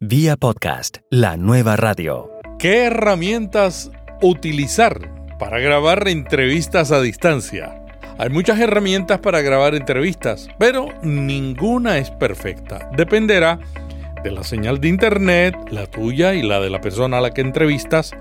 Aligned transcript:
Vía 0.00 0.36
podcast, 0.36 0.98
la 1.08 1.38
nueva 1.38 1.74
radio. 1.74 2.30
¿Qué 2.58 2.84
herramientas 2.84 3.90
utilizar 4.20 5.10
para 5.38 5.58
grabar 5.58 6.06
entrevistas 6.06 6.92
a 6.92 7.00
distancia? 7.00 7.82
Hay 8.18 8.28
muchas 8.28 8.60
herramientas 8.60 9.20
para 9.20 9.40
grabar 9.40 9.74
entrevistas, 9.74 10.50
pero 10.58 10.88
ninguna 11.02 11.96
es 11.96 12.10
perfecta. 12.10 12.90
Dependerá 12.94 13.58
de 14.22 14.32
la 14.32 14.44
señal 14.44 14.82
de 14.82 14.88
internet, 14.88 15.56
la 15.70 15.86
tuya 15.86 16.34
y 16.34 16.42
la 16.42 16.60
de 16.60 16.68
la 16.68 16.82
persona 16.82 17.16
a 17.16 17.22
la 17.22 17.30
que 17.30 17.40
entrevistas, 17.40 18.12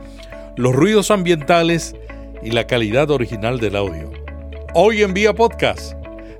los 0.55 0.73
ruidos 0.73 1.11
ambientales 1.11 1.93
y 2.41 2.51
la 2.51 2.67
calidad 2.67 3.11
original 3.11 3.59
del 3.59 3.75
audio. 3.75 4.11
Hoy 4.73 5.03
en 5.03 5.13
Vía 5.13 5.33
Podcast 5.33 5.91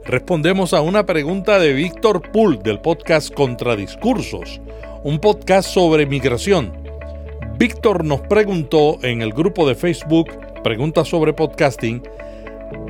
respondemos 0.06 0.74
a 0.74 0.80
una 0.80 1.06
pregunta 1.06 1.60
de 1.60 1.74
Víctor 1.74 2.22
Pool 2.32 2.64
del 2.64 2.80
podcast 2.80 3.34
Contradiscursos 3.34 4.62
un 5.06 5.20
podcast 5.20 5.70
sobre 5.70 6.08
migración. 6.08 6.74
Víctor 7.60 8.04
nos 8.04 8.22
preguntó 8.22 8.98
en 9.04 9.22
el 9.22 9.34
grupo 9.34 9.68
de 9.68 9.76
Facebook 9.76 10.32
Preguntas 10.64 11.10
sobre 11.10 11.32
Podcasting, 11.32 12.02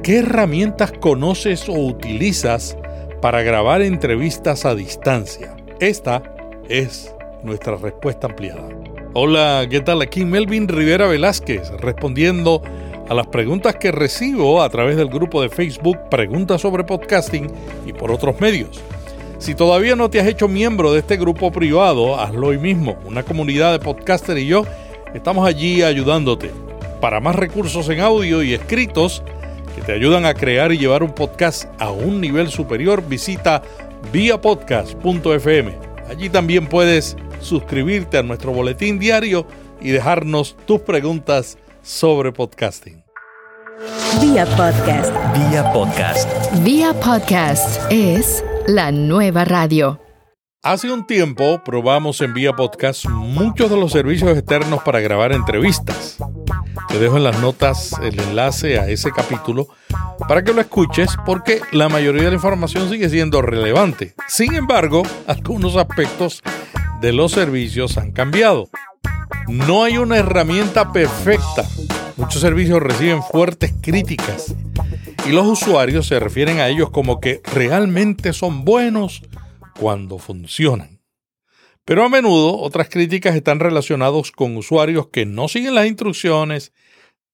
¿qué 0.02 0.20
herramientas 0.20 0.94
conoces 0.94 1.68
o 1.68 1.74
utilizas 1.74 2.78
para 3.22 3.42
grabar 3.42 3.82
entrevistas 3.82 4.64
a 4.64 4.76
distancia? 4.76 5.58
Esta 5.82 6.24
es 6.70 7.14
nuestra 7.44 7.76
respuesta 7.76 8.28
ampliada. 8.28 8.70
Hola, 9.14 9.68
¿qué 9.70 9.82
tal? 9.82 10.02
Aquí 10.02 10.24
Melvin 10.24 10.70
Rivera 10.70 11.08
Velázquez 11.08 11.70
respondiendo 11.82 12.62
a 13.10 13.14
las 13.14 13.28
preguntas 13.28 13.76
que 13.76 13.92
recibo 13.92 14.62
a 14.62 14.70
través 14.70 14.96
del 14.96 15.10
grupo 15.10 15.42
de 15.42 15.50
Facebook 15.50 15.98
Preguntas 16.10 16.62
sobre 16.62 16.86
Podcasting 16.86 17.52
y 17.86 17.92
por 17.92 18.10
otros 18.10 18.40
medios. 18.40 18.82
Si 19.46 19.54
todavía 19.54 19.96
no 19.96 20.10
te 20.10 20.20
has 20.20 20.26
hecho 20.26 20.48
miembro 20.48 20.92
de 20.92 21.02
este 21.02 21.18
grupo 21.18 21.52
privado, 21.52 22.20
hazlo 22.20 22.48
hoy 22.48 22.58
mismo. 22.58 22.98
Una 23.06 23.22
comunidad 23.22 23.74
de 23.74 23.78
podcaster 23.78 24.40
y 24.40 24.48
yo 24.48 24.66
estamos 25.14 25.48
allí 25.48 25.84
ayudándote. 25.84 26.50
Para 27.00 27.20
más 27.20 27.36
recursos 27.36 27.88
en 27.90 28.00
audio 28.00 28.42
y 28.42 28.56
escritos 28.56 29.22
que 29.76 29.84
te 29.84 29.92
ayudan 29.92 30.26
a 30.26 30.34
crear 30.34 30.72
y 30.72 30.80
llevar 30.80 31.04
un 31.04 31.14
podcast 31.14 31.66
a 31.80 31.92
un 31.92 32.22
nivel 32.22 32.50
superior, 32.50 33.08
visita 33.08 33.62
viapodcast.fm. 34.12 35.78
Allí 36.10 36.30
también 36.30 36.66
puedes 36.66 37.16
suscribirte 37.40 38.18
a 38.18 38.24
nuestro 38.24 38.52
boletín 38.52 38.98
diario 38.98 39.46
y 39.80 39.92
dejarnos 39.92 40.58
tus 40.66 40.82
preguntas 40.82 41.60
sobre 41.84 42.32
podcasting. 42.32 43.04
Vía 44.20 44.48
podcast. 44.58 45.14
Vía 45.38 45.72
podcast. 45.72 46.28
Vía 46.64 46.94
podcast 47.00 47.92
es 47.92 48.44
la 48.68 48.92
nueva 48.92 49.46
radio. 49.46 50.00
Hace 50.64 50.92
un 50.92 51.06
tiempo 51.06 51.62
probamos 51.64 52.22
en 52.22 52.34
Vía 52.34 52.54
Podcast 52.54 53.06
muchos 53.06 53.70
de 53.70 53.78
los 53.78 53.92
servicios 53.92 54.36
externos 54.36 54.82
para 54.82 55.00
grabar 55.00 55.34
entrevistas. 55.34 56.18
Te 56.88 56.98
dejo 56.98 57.18
en 57.18 57.24
las 57.24 57.40
notas 57.40 57.94
el 58.02 58.20
enlace 58.20 58.80
a 58.80 58.88
ese 58.88 59.12
capítulo 59.12 59.68
para 60.28 60.44
que 60.44 60.54
lo 60.54 60.62
escuches 60.62 61.12
porque 61.26 61.62
la 61.72 61.90
mayoría 61.90 62.24
de 62.24 62.30
la 62.30 62.36
información 62.36 62.90
sigue 62.90 63.10
siendo 63.10 63.44
relevante. 63.44 64.16
Sin 64.28 64.56
embargo, 64.56 65.04
algunos 65.28 65.76
aspectos 65.76 66.42
de 67.02 67.14
los 67.14 67.34
servicios 67.34 67.98
han 67.98 68.12
cambiado. 68.12 68.70
No 69.48 69.84
hay 69.84 70.00
una 70.00 70.18
herramienta 70.18 70.92
perfecta. 70.92 71.66
Muchos 72.18 72.42
servicios 72.42 72.82
reciben 72.82 73.22
fuertes 73.22 73.74
críticas 73.82 74.56
y 75.28 75.32
los 75.32 75.48
usuarios 75.48 76.06
se 76.06 76.20
refieren 76.20 76.60
a 76.60 76.70
ellos 76.70 76.92
como 76.92 77.20
que 77.20 77.42
realmente 77.44 78.32
son 78.32 78.64
buenos 78.64 79.24
cuando 79.80 80.20
funcionan. 80.20 81.02
Pero 81.84 82.04
a 82.04 82.10
menudo 82.10 82.58
otras 82.58 82.90
críticas 82.90 83.36
están 83.36 83.60
relacionadas 83.60 84.32
con 84.32 84.56
usuarios 84.56 85.08
que 85.08 85.26
no 85.26 85.48
siguen 85.48 85.76
las 85.76 85.88
instrucciones, 85.88 86.74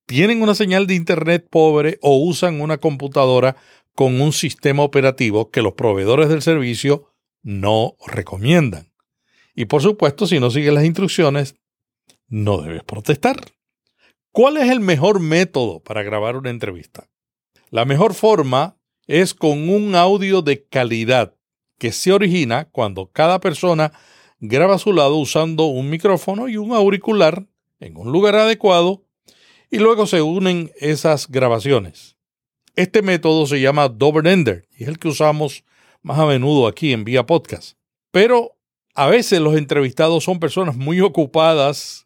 tienen 0.06 0.42
una 0.42 0.56
señal 0.56 0.88
de 0.88 0.96
Internet 0.96 1.48
pobre 1.50 1.98
o 2.02 2.18
usan 2.18 2.62
una 2.62 2.78
computadora 2.78 3.58
con 3.94 4.22
un 4.22 4.32
sistema 4.32 4.84
operativo 4.84 5.52
que 5.52 5.62
los 5.62 5.74
proveedores 5.74 6.30
del 6.30 6.42
servicio 6.42 7.14
no 7.44 7.96
recomiendan. 8.08 8.92
Y 9.54 9.66
por 9.66 9.82
supuesto, 9.82 10.28
si 10.28 10.40
no 10.40 10.50
sigues 10.50 10.74
las 10.74 10.86
instrucciones, 10.86 11.56
no 12.28 12.62
debes 12.62 12.84
protestar. 12.84 13.38
¿Cuál 14.32 14.56
es 14.58 14.70
el 14.70 14.80
mejor 14.80 15.20
método 15.20 15.82
para 15.82 16.04
grabar 16.04 16.38
una 16.38 16.50
entrevista? 16.50 17.11
La 17.72 17.86
mejor 17.86 18.14
forma 18.14 18.78
es 19.08 19.34
con 19.34 19.70
un 19.70 19.96
audio 19.96 20.42
de 20.42 20.66
calidad 20.68 21.38
que 21.78 21.94
se 21.94 22.12
origina 22.12 22.66
cuando 22.70 23.10
cada 23.14 23.40
persona 23.40 23.94
graba 24.42 24.76
a 24.76 24.78
su 24.78 24.92
lado 24.92 25.16
usando 25.16 25.64
un 25.64 25.90
micrófono 25.90 26.50
y 26.50 26.58
un 26.58 26.74
auricular 26.74 27.48
en 27.80 27.96
un 27.96 28.12
lugar 28.12 28.36
adecuado 28.36 29.06
y 29.70 29.78
luego 29.78 30.06
se 30.06 30.22
unen 30.22 30.74
esas 30.82 31.30
grabaciones. 31.30 32.18
Este 32.76 33.02
método 33.02 33.48
se 33.48 33.62
llama 33.62 33.88
Double 33.88 34.30
Ender 34.30 34.68
y 34.78 34.84
es 34.84 34.90
el 34.90 35.00
que 35.00 35.08
usamos 35.08 35.64
más 36.02 36.20
a 36.20 36.26
menudo 36.26 36.68
aquí 36.68 36.92
en 36.92 37.06
Vía 37.06 37.26
Podcast. 37.26 37.78
Pero 38.12 38.58
a 38.96 39.08
veces 39.08 39.40
los 39.40 39.56
entrevistados 39.56 40.26
son 40.26 40.42
personas 40.42 40.76
muy 40.76 41.00
ocupadas, 41.00 42.06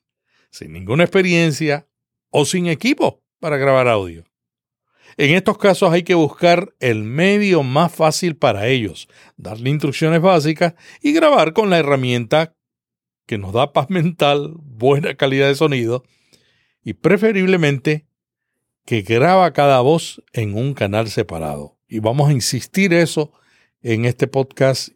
sin 0.51 0.73
ninguna 0.73 1.05
experiencia 1.05 1.87
o 2.29 2.45
sin 2.45 2.67
equipo 2.67 3.23
para 3.39 3.57
grabar 3.57 3.87
audio. 3.87 4.25
En 5.17 5.33
estos 5.33 5.57
casos 5.57 5.91
hay 5.91 6.03
que 6.03 6.13
buscar 6.13 6.73
el 6.79 7.03
medio 7.03 7.63
más 7.63 7.93
fácil 7.93 8.35
para 8.35 8.67
ellos, 8.67 9.07
darle 9.37 9.69
instrucciones 9.69 10.21
básicas 10.21 10.73
y 11.01 11.13
grabar 11.13 11.53
con 11.53 11.69
la 11.69 11.77
herramienta 11.77 12.53
que 13.25 13.37
nos 13.37 13.53
da 13.53 13.71
paz 13.71 13.89
mental, 13.89 14.53
buena 14.57 15.15
calidad 15.15 15.47
de 15.47 15.55
sonido 15.55 16.03
y 16.83 16.93
preferiblemente 16.93 18.05
que 18.85 19.01
graba 19.01 19.51
cada 19.53 19.79
voz 19.81 20.21
en 20.33 20.55
un 20.55 20.73
canal 20.73 21.09
separado. 21.09 21.77
Y 21.87 21.99
vamos 21.99 22.29
a 22.29 22.33
insistir 22.33 22.93
eso 22.93 23.31
en 23.81 24.05
este 24.05 24.27
podcast 24.27 24.89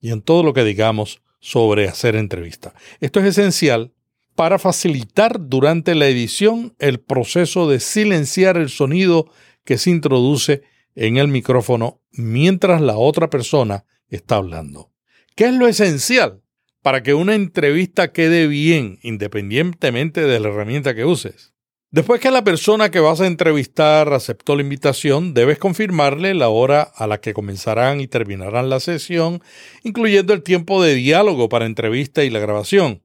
y 0.00 0.10
en 0.10 0.22
todo 0.22 0.42
lo 0.42 0.54
que 0.54 0.64
digamos 0.64 1.20
sobre 1.40 1.88
hacer 1.88 2.14
entrevista. 2.14 2.74
Esto 3.00 3.20
es 3.20 3.26
esencial 3.26 3.92
para 4.34 4.58
facilitar 4.58 5.48
durante 5.48 5.94
la 5.94 6.06
edición 6.06 6.74
el 6.78 7.00
proceso 7.00 7.68
de 7.68 7.80
silenciar 7.80 8.56
el 8.56 8.68
sonido 8.68 9.30
que 9.64 9.78
se 9.78 9.90
introduce 9.90 10.62
en 10.94 11.16
el 11.16 11.28
micrófono 11.28 12.00
mientras 12.12 12.80
la 12.80 12.96
otra 12.96 13.30
persona 13.30 13.84
está 14.08 14.36
hablando. 14.36 14.90
¿Qué 15.34 15.46
es 15.46 15.54
lo 15.54 15.66
esencial 15.66 16.42
para 16.82 17.02
que 17.02 17.14
una 17.14 17.34
entrevista 17.34 18.12
quede 18.12 18.46
bien 18.46 18.98
independientemente 19.02 20.22
de 20.22 20.40
la 20.40 20.48
herramienta 20.48 20.94
que 20.94 21.04
uses? 21.04 21.52
Después 21.90 22.20
que 22.20 22.30
la 22.30 22.42
persona 22.42 22.90
que 22.90 23.00
vas 23.00 23.20
a 23.20 23.26
entrevistar 23.26 24.14
aceptó 24.14 24.56
la 24.56 24.62
invitación, 24.62 25.34
debes 25.34 25.58
confirmarle 25.58 26.32
la 26.32 26.48
hora 26.48 26.80
a 26.80 27.06
la 27.06 27.20
que 27.20 27.34
comenzarán 27.34 28.00
y 28.00 28.06
terminarán 28.06 28.70
la 28.70 28.80
sesión, 28.80 29.42
incluyendo 29.82 30.32
el 30.32 30.42
tiempo 30.42 30.82
de 30.82 30.94
diálogo 30.94 31.50
para 31.50 31.66
entrevista 31.66 32.24
y 32.24 32.30
la 32.30 32.38
grabación. 32.38 33.02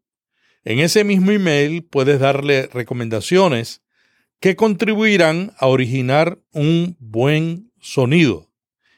En 0.70 0.80
ese 0.80 1.06
mismo 1.06 1.32
email 1.32 1.86
puedes 1.86 2.20
darle 2.20 2.68
recomendaciones 2.68 3.84
que 4.42 4.58
contribuirán 4.58 5.54
a 5.58 5.68
originar 5.68 6.40
un 6.52 6.98
buen 7.00 7.72
sonido 7.80 8.52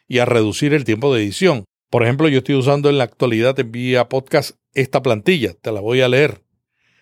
y 0.07 0.17
a 0.17 0.25
reducir 0.25 0.73
el 0.73 0.83
tiempo 0.83 1.13
de 1.13 1.21
edición. 1.21 1.65
Por 1.91 2.01
ejemplo, 2.01 2.27
yo 2.27 2.39
estoy 2.39 2.55
usando 2.55 2.89
en 2.89 2.97
la 2.97 3.03
actualidad 3.03 3.59
en 3.59 3.71
vía 3.71 4.09
podcast 4.09 4.57
esta 4.73 5.03
plantilla, 5.03 5.53
te 5.61 5.71
la 5.71 5.79
voy 5.79 6.01
a 6.01 6.07
leer. 6.07 6.43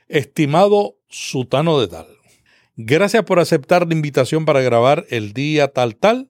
Estimado 0.09 0.97
Sutano 1.07 1.79
de 1.79 1.87
Tal, 1.87 2.07
gracias 2.75 3.23
por 3.23 3.39
aceptar 3.39 3.87
la 3.87 3.93
invitación 3.93 4.43
para 4.43 4.59
grabar 4.59 5.05
el 5.09 5.31
día 5.31 5.69
tal 5.69 5.95
tal 5.95 6.29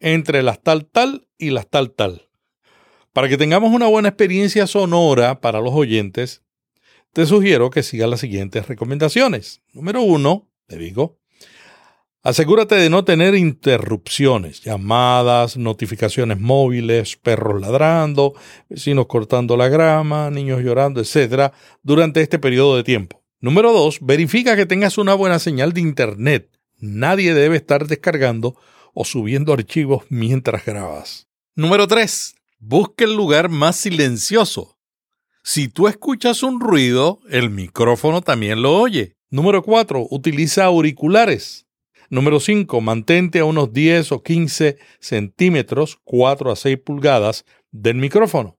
entre 0.00 0.42
las 0.42 0.62
tal 0.62 0.86
tal 0.86 1.28
y 1.36 1.50
las 1.50 1.68
tal 1.68 1.90
tal. 1.90 2.30
Para 3.12 3.28
que 3.28 3.36
tengamos 3.36 3.74
una 3.74 3.88
buena 3.88 4.08
experiencia 4.08 4.66
sonora 4.66 5.42
para 5.42 5.60
los 5.60 5.74
oyentes, 5.74 6.43
te 7.14 7.26
sugiero 7.26 7.70
que 7.70 7.84
sigas 7.84 8.10
las 8.10 8.20
siguientes 8.20 8.66
recomendaciones. 8.66 9.62
Número 9.72 10.02
uno, 10.02 10.50
te 10.66 10.76
digo, 10.76 11.20
asegúrate 12.24 12.74
de 12.74 12.90
no 12.90 13.04
tener 13.04 13.36
interrupciones, 13.36 14.62
llamadas, 14.62 15.56
notificaciones 15.56 16.40
móviles, 16.40 17.16
perros 17.16 17.60
ladrando, 17.60 18.34
vecinos 18.68 19.06
cortando 19.06 19.56
la 19.56 19.68
grama, 19.68 20.28
niños 20.30 20.60
llorando, 20.60 21.00
etc., 21.00 21.52
durante 21.84 22.20
este 22.20 22.40
periodo 22.40 22.76
de 22.76 22.82
tiempo. 22.82 23.22
Número 23.40 23.72
dos, 23.72 23.98
verifica 24.00 24.56
que 24.56 24.66
tengas 24.66 24.98
una 24.98 25.14
buena 25.14 25.38
señal 25.38 25.72
de 25.72 25.82
Internet. 25.82 26.50
Nadie 26.80 27.32
debe 27.32 27.56
estar 27.56 27.86
descargando 27.86 28.56
o 28.92 29.04
subiendo 29.04 29.52
archivos 29.52 30.02
mientras 30.08 30.64
grabas. 30.64 31.28
Número 31.54 31.86
tres, 31.86 32.34
busca 32.58 33.04
el 33.04 33.14
lugar 33.14 33.50
más 33.50 33.76
silencioso 33.76 34.73
si 35.46 35.68
tú 35.68 35.88
escuchas 35.88 36.42
un 36.42 36.58
ruido, 36.58 37.20
el 37.28 37.50
micrófono 37.50 38.22
también 38.22 38.62
lo 38.62 38.78
oye. 38.80 39.18
Número 39.28 39.62
4. 39.62 40.06
Utiliza 40.10 40.64
auriculares. 40.64 41.66
Número 42.08 42.40
5. 42.40 42.80
Mantente 42.80 43.40
a 43.40 43.44
unos 43.44 43.70
10 43.70 44.12
o 44.12 44.22
15 44.22 44.78
centímetros, 45.00 46.00
4 46.04 46.50
a 46.50 46.56
6 46.56 46.78
pulgadas, 46.78 47.44
del 47.70 47.96
micrófono. 47.96 48.58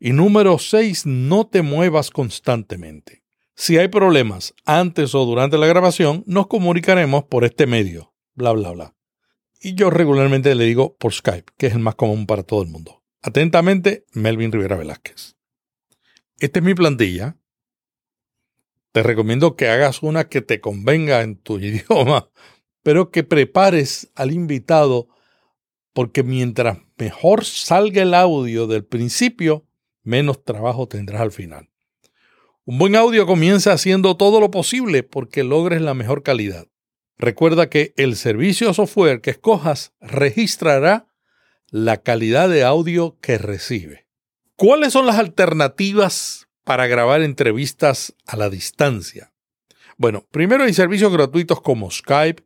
Y 0.00 0.10
número 0.10 0.58
6, 0.58 1.06
no 1.06 1.46
te 1.46 1.62
muevas 1.62 2.10
constantemente. 2.10 3.22
Si 3.54 3.78
hay 3.78 3.86
problemas 3.86 4.52
antes 4.64 5.14
o 5.14 5.24
durante 5.24 5.58
la 5.58 5.68
grabación, 5.68 6.24
nos 6.26 6.48
comunicaremos 6.48 7.22
por 7.22 7.44
este 7.44 7.68
medio, 7.68 8.14
bla, 8.34 8.50
bla, 8.50 8.72
bla. 8.72 8.96
Y 9.60 9.74
yo 9.74 9.90
regularmente 9.90 10.56
le 10.56 10.64
digo 10.64 10.96
por 10.96 11.12
Skype, 11.12 11.52
que 11.56 11.68
es 11.68 11.74
el 11.74 11.78
más 11.78 11.94
común 11.94 12.26
para 12.26 12.42
todo 12.42 12.62
el 12.62 12.68
mundo. 12.68 13.04
Atentamente, 13.22 14.06
Melvin 14.12 14.50
Rivera 14.50 14.76
Velázquez. 14.76 15.36
Esta 16.40 16.58
es 16.60 16.64
mi 16.64 16.74
plantilla. 16.74 17.36
Te 18.92 19.02
recomiendo 19.02 19.56
que 19.56 19.68
hagas 19.68 20.02
una 20.02 20.28
que 20.28 20.40
te 20.40 20.60
convenga 20.60 21.20
en 21.20 21.36
tu 21.36 21.58
idioma, 21.60 22.30
pero 22.82 23.10
que 23.10 23.22
prepares 23.22 24.10
al 24.14 24.32
invitado 24.32 25.08
porque 25.92 26.22
mientras 26.22 26.78
mejor 26.96 27.44
salga 27.44 28.02
el 28.02 28.14
audio 28.14 28.66
del 28.66 28.84
principio, 28.84 29.66
menos 30.02 30.42
trabajo 30.42 30.88
tendrás 30.88 31.20
al 31.20 31.32
final. 31.32 31.68
Un 32.64 32.78
buen 32.78 32.96
audio 32.96 33.26
comienza 33.26 33.72
haciendo 33.72 34.16
todo 34.16 34.40
lo 34.40 34.50
posible 34.50 35.02
porque 35.02 35.44
logres 35.44 35.82
la 35.82 35.92
mejor 35.92 36.22
calidad. 36.22 36.68
Recuerda 37.18 37.68
que 37.68 37.92
el 37.98 38.16
servicio 38.16 38.72
software 38.72 39.20
que 39.20 39.30
escojas 39.30 39.92
registrará 40.00 41.06
la 41.68 41.98
calidad 41.98 42.48
de 42.48 42.64
audio 42.64 43.18
que 43.20 43.36
recibe. 43.36 44.09
¿Cuáles 44.60 44.92
son 44.92 45.06
las 45.06 45.16
alternativas 45.18 46.46
para 46.64 46.86
grabar 46.86 47.22
entrevistas 47.22 48.14
a 48.26 48.36
la 48.36 48.50
distancia? 48.50 49.32
Bueno, 49.96 50.26
primero 50.30 50.64
hay 50.64 50.74
servicios 50.74 51.10
gratuitos 51.10 51.62
como 51.62 51.90
Skype, 51.90 52.42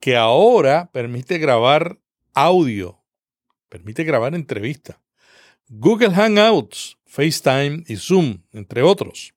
que 0.00 0.16
ahora 0.16 0.90
permite 0.92 1.38
grabar 1.38 2.00
audio, 2.34 3.00
permite 3.68 4.02
grabar 4.02 4.34
entrevistas. 4.34 4.96
Google 5.68 6.10
Hangouts, 6.16 6.98
FaceTime 7.04 7.84
y 7.86 7.94
Zoom, 7.94 8.42
entre 8.52 8.82
otros. 8.82 9.32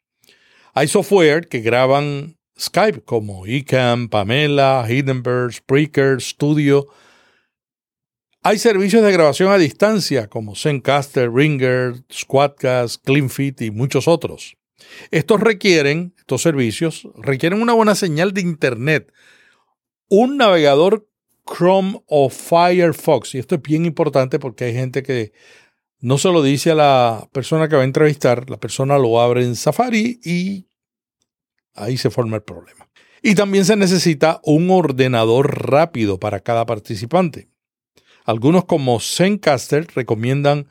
Hay 0.74 0.88
software 0.88 1.48
que 1.48 1.60
graban 1.60 2.40
Skype 2.60 3.04
como 3.04 3.46
Ecamm, 3.46 4.10
Pamela, 4.10 4.84
Hindenburg, 4.90 5.54
Spreaker, 5.54 6.20
Studio. 6.20 6.88
Hay 8.42 8.58
servicios 8.58 9.04
de 9.04 9.12
grabación 9.12 9.52
a 9.52 9.58
distancia 9.58 10.28
como 10.30 10.56
Zencaster, 10.56 11.30
Ringer, 11.30 11.96
Squadcast, 12.10 13.04
CleanFit 13.04 13.62
y 13.64 13.72
muchos 13.72 14.08
otros. 14.08 14.56
Estos 15.12 15.42
requieren, 15.42 16.14
estos 16.18 16.42
servicios, 16.42 17.06
requieren 17.18 17.62
una 17.62 17.74
buena 17.74 17.96
señal 17.96 18.34
de 18.34 18.40
Internet, 18.40 19.12
un 20.08 20.38
navegador 20.38 21.10
Chrome 21.46 22.02
o 22.06 22.30
Firefox. 22.30 23.36
Y 23.36 23.40
esto 23.40 23.56
es 23.56 23.62
bien 23.62 23.86
importante 23.86 24.40
porque 24.40 24.64
hay 24.66 24.74
gente 24.74 25.04
que 25.04 25.34
no 26.00 26.18
se 26.18 26.32
lo 26.32 26.42
dice 26.42 26.72
a 26.72 26.76
la 26.76 27.30
persona 27.34 27.68
que 27.68 27.76
va 27.76 27.82
a 27.82 27.86
entrevistar, 27.86 28.50
la 28.50 28.58
persona 28.58 28.98
lo 28.98 29.20
abre 29.20 29.44
en 29.44 29.58
Safari 29.58 30.22
y 30.24 30.66
ahí 31.74 31.98
se 31.98 32.10
forma 32.10 32.38
el 32.38 32.44
problema. 32.44 32.90
Y 33.22 33.36
también 33.36 33.66
se 33.66 33.76
necesita 33.76 34.40
un 34.46 34.72
ordenador 34.72 35.70
rápido 35.70 36.22
para 36.22 36.40
cada 36.40 36.66
participante. 36.66 37.49
Algunos 38.30 38.66
como 38.66 39.00
Zencaster 39.00 39.88
recomiendan 39.96 40.68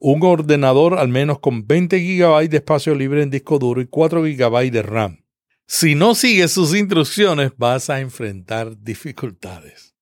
un 0.00 0.22
ordenador 0.22 0.98
al 0.98 1.08
menos 1.08 1.38
con 1.38 1.66
20 1.66 1.98
GB 1.98 2.48
de 2.48 2.56
espacio 2.56 2.94
libre 2.94 3.22
en 3.22 3.28
disco 3.28 3.58
duro 3.58 3.82
y 3.82 3.86
4 3.86 4.22
GB 4.22 4.70
de 4.70 4.82
RAM. 4.82 5.22
Si 5.66 5.94
no 5.94 6.14
sigues 6.14 6.50
sus 6.50 6.74
instrucciones 6.74 7.52
vas 7.58 7.90
a 7.90 8.00
enfrentar 8.00 8.80
dificultades. 8.80 9.96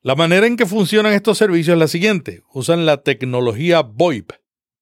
La 0.00 0.14
manera 0.14 0.46
en 0.46 0.56
que 0.56 0.64
funcionan 0.64 1.12
estos 1.12 1.36
servicios 1.36 1.74
es 1.74 1.78
la 1.78 1.88
siguiente. 1.88 2.42
Usan 2.54 2.86
la 2.86 3.02
tecnología 3.02 3.82
VoIP 3.82 4.32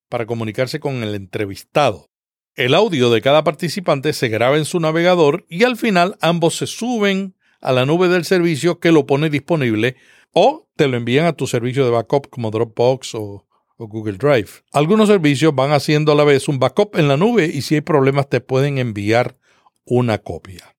para 0.08 0.26
comunicarse 0.26 0.78
con 0.78 1.02
el 1.02 1.16
entrevistado. 1.16 2.06
El 2.54 2.72
audio 2.72 3.10
de 3.10 3.20
cada 3.20 3.42
participante 3.42 4.12
se 4.12 4.28
graba 4.28 4.58
en 4.58 4.64
su 4.64 4.78
navegador 4.78 5.44
y 5.48 5.64
al 5.64 5.76
final 5.76 6.16
ambos 6.20 6.54
se 6.54 6.68
suben 6.68 7.34
a 7.62 7.72
la 7.72 7.86
nube 7.86 8.08
del 8.08 8.24
servicio 8.24 8.80
que 8.80 8.92
lo 8.92 9.06
pone 9.06 9.30
disponible 9.30 9.96
o 10.32 10.68
te 10.76 10.88
lo 10.88 10.96
envían 10.96 11.26
a 11.26 11.32
tu 11.32 11.46
servicio 11.46 11.84
de 11.84 11.90
backup 11.90 12.28
como 12.28 12.50
Dropbox 12.50 13.14
o, 13.14 13.46
Google 13.78 14.16
Drive. 14.16 14.62
Algunos 14.72 15.08
servicios 15.08 15.52
van 15.56 15.72
haciendo 15.72 16.12
a 16.12 16.14
la 16.14 16.22
vez 16.22 16.46
un 16.46 16.60
backup 16.60 16.96
en 16.96 17.08
la 17.08 17.16
nube 17.16 17.46
y 17.46 17.62
si 17.62 17.74
hay 17.74 17.80
problemas 17.80 18.28
te 18.28 18.40
pueden 18.40 18.78
enviar 18.78 19.36
una 19.84 20.18
copia. 20.18 20.76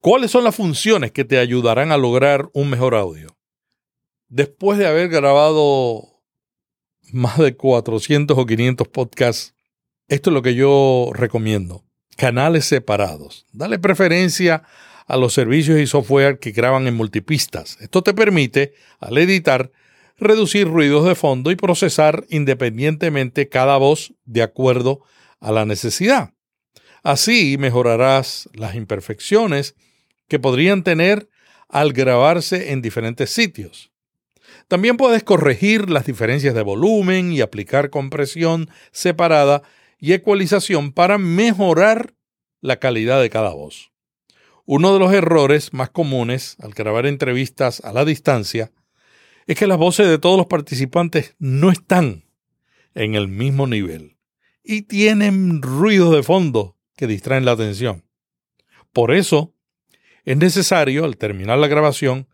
¿Cuáles 0.00 0.30
son 0.30 0.42
las 0.42 0.56
funciones 0.56 1.12
que 1.12 1.26
te 1.26 1.36
ayudarán 1.38 1.92
a 1.92 1.98
lograr 1.98 2.48
un 2.54 2.70
mejor 2.70 2.94
audio? 2.94 3.36
Después 4.28 4.78
de 4.78 4.86
haber 4.86 5.10
grabado 5.10 6.22
más 7.12 7.36
de 7.36 7.54
400 7.54 8.38
o 8.38 8.46
500 8.46 8.88
podcasts, 8.88 9.54
esto 10.08 10.30
es 10.30 10.34
lo 10.34 10.40
que 10.40 10.54
yo 10.54 11.10
recomiendo. 11.12 11.84
Canales 12.16 12.64
separados. 12.64 13.44
Dale 13.52 13.78
preferencia 13.78 14.54
a 14.54 14.64
los 15.08 15.34
servicios 15.34 15.78
y 15.78 15.86
software 15.86 16.38
que 16.38 16.52
graban 16.52 16.86
en 16.86 16.94
multipistas. 16.94 17.78
Esto 17.80 18.02
te 18.02 18.14
permite, 18.14 18.74
al 19.00 19.18
editar, 19.18 19.70
reducir 20.16 20.68
ruidos 20.68 21.06
de 21.06 21.14
fondo 21.14 21.50
y 21.50 21.56
procesar 21.56 22.24
independientemente 22.28 23.48
cada 23.48 23.76
voz 23.76 24.14
de 24.24 24.42
acuerdo 24.42 25.02
a 25.40 25.52
la 25.52 25.64
necesidad. 25.64 26.32
Así 27.02 27.56
mejorarás 27.58 28.48
las 28.54 28.74
imperfecciones 28.74 29.74
que 30.28 30.38
podrían 30.38 30.84
tener 30.84 31.28
al 31.68 31.92
grabarse 31.92 32.72
en 32.72 32.80
diferentes 32.80 33.30
sitios. 33.30 33.90
También 34.68 34.96
puedes 34.96 35.24
corregir 35.24 35.90
las 35.90 36.06
diferencias 36.06 36.54
de 36.54 36.62
volumen 36.62 37.32
y 37.32 37.40
aplicar 37.40 37.90
compresión 37.90 38.70
separada 38.92 39.62
y 39.98 40.12
ecualización 40.12 40.92
para 40.92 41.18
mejorar 41.18 42.14
la 42.60 42.76
calidad 42.76 43.20
de 43.20 43.30
cada 43.30 43.50
voz. 43.50 43.91
Uno 44.64 44.92
de 44.92 45.00
los 45.00 45.12
errores 45.12 45.72
más 45.72 45.90
comunes 45.90 46.56
al 46.60 46.72
grabar 46.72 47.06
entrevistas 47.06 47.80
a 47.84 47.92
la 47.92 48.04
distancia 48.04 48.70
es 49.46 49.58
que 49.58 49.66
las 49.66 49.78
voces 49.78 50.08
de 50.08 50.18
todos 50.18 50.36
los 50.36 50.46
participantes 50.46 51.34
no 51.40 51.70
están 51.70 52.24
en 52.94 53.16
el 53.16 53.26
mismo 53.26 53.66
nivel 53.66 54.16
y 54.62 54.82
tienen 54.82 55.62
ruidos 55.62 56.14
de 56.14 56.22
fondo 56.22 56.76
que 56.96 57.08
distraen 57.08 57.44
la 57.44 57.52
atención. 57.52 58.04
Por 58.92 59.12
eso, 59.12 59.52
es 60.24 60.36
necesario, 60.36 61.04
al 61.04 61.16
terminar 61.16 61.58
la 61.58 61.66
grabación, 61.66 62.28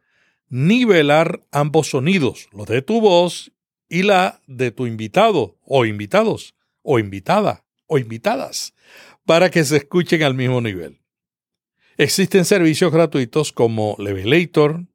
nivelar 0.50 1.46
ambos 1.50 1.88
sonidos, 1.88 2.48
los 2.52 2.66
de 2.66 2.82
tu 2.82 3.00
voz 3.00 3.52
y 3.88 4.02
la 4.02 4.42
de 4.46 4.70
tu 4.70 4.86
invitado 4.86 5.56
o 5.64 5.86
invitados 5.86 6.54
o 6.82 6.98
invitada 6.98 7.64
o 7.86 7.96
invitadas, 7.96 8.74
para 9.24 9.50
que 9.50 9.64
se 9.64 9.78
escuchen 9.78 10.22
al 10.22 10.34
mismo 10.34 10.60
nivel. 10.60 11.00
Existen 12.00 12.44
servicios 12.44 12.92
gratuitos 12.92 13.52
como 13.52 13.96
Levelator 13.98 14.86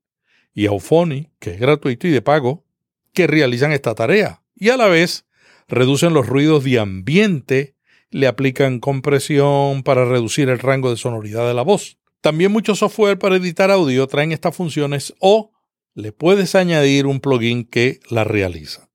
y 0.53 0.67
Auphony, 0.67 1.31
que 1.39 1.51
es 1.51 1.59
gratuito 1.59 2.07
y 2.07 2.11
de 2.11 2.21
pago, 2.21 2.63
que 3.11 3.27
realizan 3.27 3.73
esta 3.73 3.93
tarea 3.93 4.41
y 4.55 4.69
a 4.69 4.77
la 4.77 4.87
vez 4.87 5.25
reducen 5.67 6.13
los 6.13 6.27
ruidos 6.27 6.63
de 6.63 6.79
ambiente, 6.79 7.75
le 8.09 8.25
aplican 8.27 8.79
compresión 8.79 9.83
para 9.83 10.05
reducir 10.05 10.47
el 10.47 10.59
rango 10.59 10.89
de 10.89 10.95
sonoridad 10.95 11.45
de 11.45 11.53
la 11.53 11.63
voz. 11.63 11.97
También 12.21 12.53
muchos 12.53 12.79
software 12.79 13.19
para 13.19 13.35
editar 13.35 13.69
audio 13.69 14.07
traen 14.07 14.31
estas 14.31 14.55
funciones 14.55 15.13
o 15.19 15.51
le 15.95 16.13
puedes 16.13 16.55
añadir 16.55 17.05
un 17.05 17.19
plugin 17.19 17.65
que 17.65 17.99
la 18.09 18.23
realiza. 18.23 18.89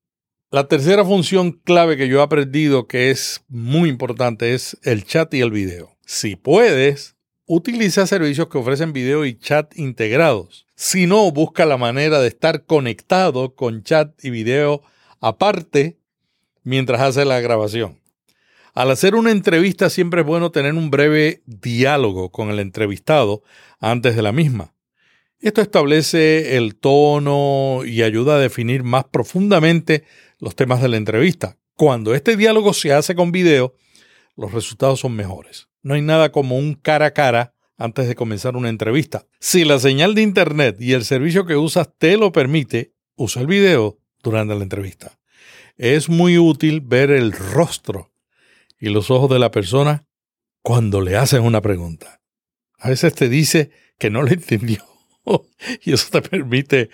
La 0.49 0.67
tercera 0.67 1.05
función 1.05 1.51
clave 1.51 1.95
que 1.95 2.07
yo 2.07 2.21
he 2.21 2.23
aprendido 2.23 2.87
que 2.87 3.11
es 3.11 3.43
muy 3.49 3.87
importante 3.87 4.55
es 4.55 4.79
el 4.81 5.05
chat 5.05 5.31
y 5.35 5.41
el 5.41 5.51
video. 5.51 5.95
Si 6.07 6.35
puedes, 6.35 7.18
utiliza 7.51 8.05
servicios 8.05 8.47
que 8.47 8.59
ofrecen 8.59 8.93
video 8.93 9.25
y 9.25 9.35
chat 9.35 9.75
integrados. 9.75 10.67
Si 10.75 11.07
no, 11.07 11.31
busca 11.31 11.65
la 11.65 11.77
manera 11.77 12.19
de 12.19 12.27
estar 12.27 12.65
conectado 12.65 13.55
con 13.55 13.81
chat 13.81 14.23
y 14.23 14.29
video 14.29 14.83
aparte 15.19 15.97
mientras 16.61 17.01
hace 17.01 17.25
la 17.25 17.39
grabación. 17.39 17.99
Al 18.75 18.91
hacer 18.91 19.15
una 19.15 19.31
entrevista 19.31 19.89
siempre 19.89 20.21
es 20.21 20.27
bueno 20.27 20.51
tener 20.51 20.75
un 20.75 20.91
breve 20.91 21.41
diálogo 21.47 22.29
con 22.29 22.51
el 22.51 22.59
entrevistado 22.59 23.41
antes 23.79 24.15
de 24.15 24.21
la 24.21 24.31
misma. 24.31 24.75
Esto 25.39 25.61
establece 25.61 26.55
el 26.55 26.75
tono 26.75 27.81
y 27.83 28.03
ayuda 28.03 28.35
a 28.35 28.39
definir 28.39 28.83
más 28.83 29.05
profundamente 29.05 30.03
los 30.37 30.55
temas 30.55 30.83
de 30.83 30.89
la 30.89 30.97
entrevista. 30.97 31.57
Cuando 31.75 32.13
este 32.13 32.37
diálogo 32.37 32.73
se 32.73 32.93
hace 32.93 33.15
con 33.15 33.31
video, 33.31 33.73
los 34.35 34.51
resultados 34.51 34.99
son 34.99 35.15
mejores. 35.15 35.68
No 35.81 35.93
hay 35.93 36.01
nada 36.01 36.31
como 36.31 36.57
un 36.57 36.73
cara 36.73 37.07
a 37.07 37.11
cara 37.11 37.53
antes 37.77 38.07
de 38.07 38.15
comenzar 38.15 38.55
una 38.55 38.69
entrevista. 38.69 39.25
Si 39.39 39.63
la 39.63 39.79
señal 39.79 40.13
de 40.13 40.21
Internet 40.21 40.77
y 40.79 40.93
el 40.93 41.05
servicio 41.05 41.45
que 41.45 41.55
usas 41.55 41.89
te 41.97 42.17
lo 42.17 42.31
permite, 42.31 42.93
usa 43.15 43.41
el 43.41 43.47
video 43.47 43.97
durante 44.21 44.55
la 44.55 44.63
entrevista. 44.63 45.17
Es 45.77 46.09
muy 46.09 46.37
útil 46.37 46.81
ver 46.81 47.09
el 47.09 47.31
rostro 47.31 48.11
y 48.79 48.89
los 48.89 49.09
ojos 49.09 49.29
de 49.29 49.39
la 49.39 49.51
persona 49.51 50.05
cuando 50.61 50.99
le 50.99 51.15
hacen 51.15 51.43
una 51.43 51.61
pregunta. 51.61 52.21
A 52.77 52.89
veces 52.89 53.13
te 53.13 53.29
dice 53.29 53.71
que 53.97 54.09
no 54.09 54.23
le 54.23 54.33
entendió 54.33 54.83
y 55.83 55.93
eso 55.93 56.09
te 56.11 56.21
permite 56.21 56.89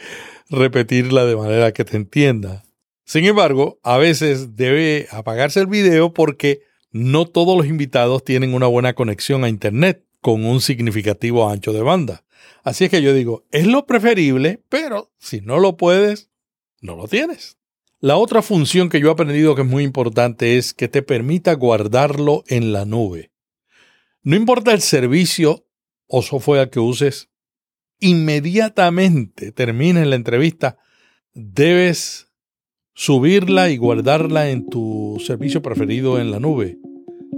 repetirla 0.49 1.25
de 1.25 1.35
manera 1.35 1.71
que 1.71 1.83
te 1.83 1.97
entienda. 1.97 2.63
Sin 3.05 3.25
embargo, 3.25 3.79
a 3.83 3.97
veces 3.97 4.55
debe 4.55 5.07
apagarse 5.11 5.59
el 5.59 5.67
video 5.67 6.13
porque 6.13 6.61
no 6.95 7.25
todos 7.25 7.57
los 7.57 7.65
invitados 7.65 8.23
tienen 8.23 8.53
una 8.53 8.67
buena 8.67 8.93
conexión 8.93 9.43
a 9.43 9.49
Internet 9.49 10.05
con 10.21 10.45
un 10.45 10.61
significativo 10.61 11.49
ancho 11.49 11.73
de 11.73 11.81
banda. 11.81 12.23
Así 12.63 12.85
es 12.85 12.89
que 12.89 13.01
yo 13.01 13.13
digo, 13.13 13.43
es 13.51 13.67
lo 13.67 13.85
preferible, 13.85 14.63
pero 14.69 15.11
si 15.17 15.41
no 15.41 15.59
lo 15.59 15.75
puedes, 15.75 16.29
no 16.79 16.95
lo 16.95 17.09
tienes. 17.09 17.57
La 17.99 18.15
otra 18.15 18.41
función 18.41 18.87
que 18.87 19.01
yo 19.01 19.09
he 19.09 19.11
aprendido 19.11 19.55
que 19.55 19.63
es 19.63 19.67
muy 19.67 19.83
importante 19.83 20.57
es 20.57 20.73
que 20.73 20.87
te 20.87 21.01
permita 21.01 21.53
guardarlo 21.55 22.45
en 22.47 22.71
la 22.71 22.85
nube. 22.85 23.33
No 24.23 24.37
importa 24.37 24.71
el 24.71 24.79
servicio 24.79 25.67
o 26.07 26.21
software 26.21 26.69
que 26.69 26.79
uses, 26.79 27.29
inmediatamente 27.99 29.51
termines 29.51 30.07
la 30.07 30.15
entrevista, 30.15 30.77
debes 31.33 32.24
subirla 32.95 33.69
y 33.69 33.77
guardarla 33.77 34.49
en 34.49 34.67
tu 34.67 35.17
servicio 35.19 35.61
preferido 35.61 36.17
en 36.17 36.31
la 36.31 36.39
nube. 36.39 36.79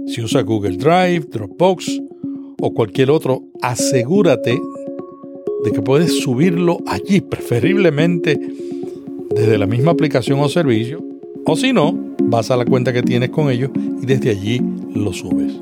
Si 0.06 0.22
usas 0.22 0.44
Google 0.44 0.76
Drive, 0.76 1.26
Dropbox 1.30 2.00
o 2.60 2.72
cualquier 2.72 3.10
otro, 3.10 3.42
asegúrate 3.60 4.58
de 5.64 5.72
que 5.72 5.82
puedes 5.82 6.20
subirlo 6.20 6.78
allí, 6.86 7.20
preferiblemente 7.20 8.38
desde 9.34 9.58
la 9.58 9.66
misma 9.66 9.90
aplicación 9.90 10.38
o 10.40 10.48
servicio, 10.48 11.04
o 11.44 11.56
si 11.56 11.72
no, 11.72 11.92
vas 12.22 12.50
a 12.50 12.56
la 12.56 12.64
cuenta 12.64 12.92
que 12.92 13.02
tienes 13.02 13.30
con 13.30 13.50
ellos 13.50 13.70
y 14.00 14.06
desde 14.06 14.30
allí 14.30 14.62
lo 14.94 15.12
subes. 15.12 15.60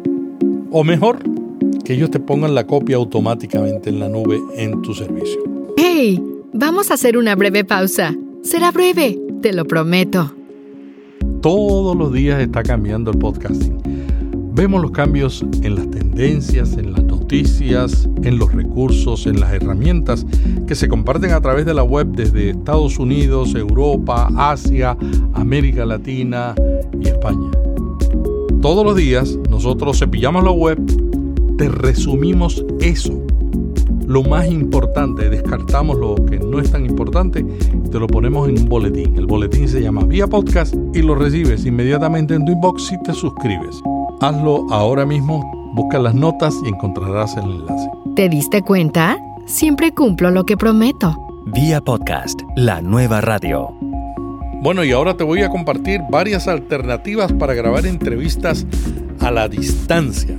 O 0.71 0.85
mejor, 0.85 1.19
que 1.85 1.95
ellos 1.95 2.11
te 2.11 2.21
pongan 2.21 2.55
la 2.55 2.67
copia 2.67 2.97
automáticamente 2.97 3.89
en 3.89 4.01
la 4.01 4.09
nube 4.09 4.39
en 4.57 4.83
tu 4.83 4.93
servicio. 4.93 5.43
¡Hey! 5.79 6.23
Vamos 6.53 6.91
a 6.91 6.95
hacer 6.95 7.17
una 7.17 7.35
breve 7.35 7.65
pausa. 7.65 8.15
Será 8.43 8.71
breve, 8.71 9.19
te 9.47 9.53
lo 9.53 9.65
prometo. 9.65 10.35
Todos 11.41 11.97
los 11.97 12.13
días 12.13 12.41
está 12.41 12.65
cambiando 12.65 13.13
el 13.13 13.19
podcasting. 13.19 13.79
Vemos 14.53 14.83
los 14.83 14.91
cambios 14.91 15.47
en 15.63 15.77
las 15.77 15.89
tendencias, 15.89 16.77
en 16.77 16.93
las 16.93 17.05
noticias, 17.05 18.09
en 18.25 18.39
los 18.39 18.53
recursos, 18.53 19.25
en 19.29 19.39
las 19.39 19.53
herramientas 19.53 20.27
que 20.67 20.75
se 20.75 20.89
comparten 20.89 21.31
a 21.31 21.41
través 21.41 21.65
de 21.65 21.75
la 21.75 21.85
web 21.85 22.09
desde 22.09 22.51
Estados 22.51 22.99
Unidos, 22.99 23.55
Europa, 23.55 24.29
Asia, 24.37 24.97
América 25.35 25.87
Latina 25.87 26.57
y 27.01 27.07
España. 27.07 27.49
Todos 28.61 28.85
los 28.85 28.97
días 28.97 29.39
nosotros 29.49 30.01
cepillamos 30.01 30.43
la 30.43 30.51
web, 30.51 30.77
te 31.57 31.69
resumimos 31.69 32.65
eso, 32.81 33.23
lo 34.07 34.23
más 34.23 34.47
importante, 34.47 35.29
descartamos 35.29 35.97
lo 35.99 36.15
que 36.15 36.39
no 36.39 36.61
es 36.61 36.71
tan 36.71 36.87
importante 36.87 37.41
y 37.41 37.89
te 37.89 37.99
lo 37.99 38.07
ponemos 38.07 38.49
en 38.49 38.59
un 38.59 38.69
boletín. 38.69 39.17
El 39.17 39.27
boletín 39.27 39.69
se 39.69 39.81
llama 39.81 40.05
Vía 40.05 40.27
Podcast 40.27 40.75
y 40.95 41.03
lo 41.03 41.15
recibes 41.15 41.67
inmediatamente 41.67 42.35
en 42.35 42.45
tu 42.45 42.53
inbox 42.53 42.87
si 42.87 43.03
te 43.03 43.13
suscribes. 43.13 43.83
Hazlo 44.21 44.67
ahora 44.71 45.05
mismo 45.05 45.57
Busca 45.77 45.99
las 45.99 46.15
notas 46.15 46.55
y 46.65 46.69
encontrarás 46.69 47.37
el 47.37 47.45
enlace. 47.45 47.91
¿Te 48.15 48.31
diste 48.31 48.63
cuenta? 48.63 49.19
Siempre 49.45 49.93
cumplo 49.93 50.31
lo 50.31 50.45
que 50.45 50.57
prometo. 50.57 51.15
Vía 51.45 51.83
podcast, 51.83 52.41
la 52.57 52.81
nueva 52.81 53.21
radio. 53.21 53.75
Bueno, 54.63 54.85
y 54.85 54.93
ahora 54.93 55.19
te 55.19 55.25
voy 55.25 55.43
a 55.43 55.51
compartir 55.51 56.01
varias 56.11 56.49
alternativas 56.49 57.31
para 57.35 57.53
grabar 57.53 57.85
entrevistas 57.85 58.67
a 59.21 59.31
la 59.31 59.51
distancia. 59.51 60.39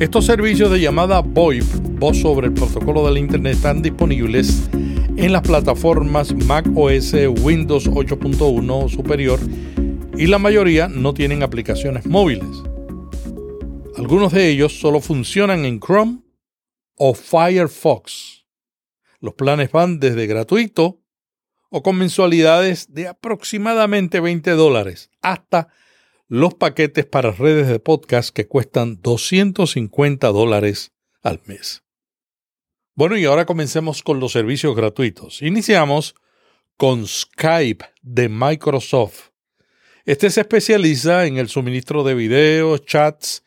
Estos 0.00 0.24
servicios 0.24 0.70
de 0.70 0.80
llamada 0.80 1.20
VoIP, 1.20 1.62
voz 1.98 2.16
sobre 2.16 2.46
el 2.46 2.54
protocolo 2.54 3.06
del 3.06 3.18
Internet, 3.18 3.56
están 3.56 3.82
disponibles 3.82 4.70
en 4.72 5.30
las 5.30 5.42
plataformas 5.42 6.34
Mac 6.46 6.66
OS, 6.74 7.12
Windows 7.42 7.86
8.1 7.86 8.88
superior 8.88 9.38
y 10.16 10.26
la 10.26 10.38
mayoría 10.38 10.88
no 10.88 11.12
tienen 11.12 11.42
aplicaciones 11.42 12.06
móviles. 12.06 12.48
Algunos 13.94 14.32
de 14.32 14.48
ellos 14.48 14.80
solo 14.80 15.02
funcionan 15.02 15.66
en 15.66 15.78
Chrome 15.78 16.20
o 16.96 17.12
Firefox. 17.12 18.46
Los 19.20 19.34
planes 19.34 19.70
van 19.70 20.00
desde 20.00 20.26
gratuito 20.26 21.02
o 21.68 21.82
con 21.82 21.98
mensualidades 21.98 22.94
de 22.94 23.06
aproximadamente 23.06 24.20
20 24.20 24.52
dólares 24.52 25.10
hasta 25.20 25.68
los 26.30 26.54
paquetes 26.54 27.06
para 27.06 27.32
redes 27.32 27.66
de 27.66 27.80
podcast 27.80 28.30
que 28.30 28.46
cuestan 28.46 29.00
250 29.02 30.28
dólares 30.28 30.92
al 31.22 31.40
mes. 31.46 31.82
Bueno, 32.94 33.16
y 33.16 33.24
ahora 33.24 33.46
comencemos 33.46 34.04
con 34.04 34.20
los 34.20 34.30
servicios 34.30 34.76
gratuitos. 34.76 35.42
Iniciamos 35.42 36.14
con 36.76 37.04
Skype 37.04 37.84
de 38.02 38.28
Microsoft. 38.28 39.30
Este 40.04 40.30
se 40.30 40.42
especializa 40.42 41.26
en 41.26 41.36
el 41.36 41.48
suministro 41.48 42.04
de 42.04 42.14
videos, 42.14 42.84
chats 42.86 43.42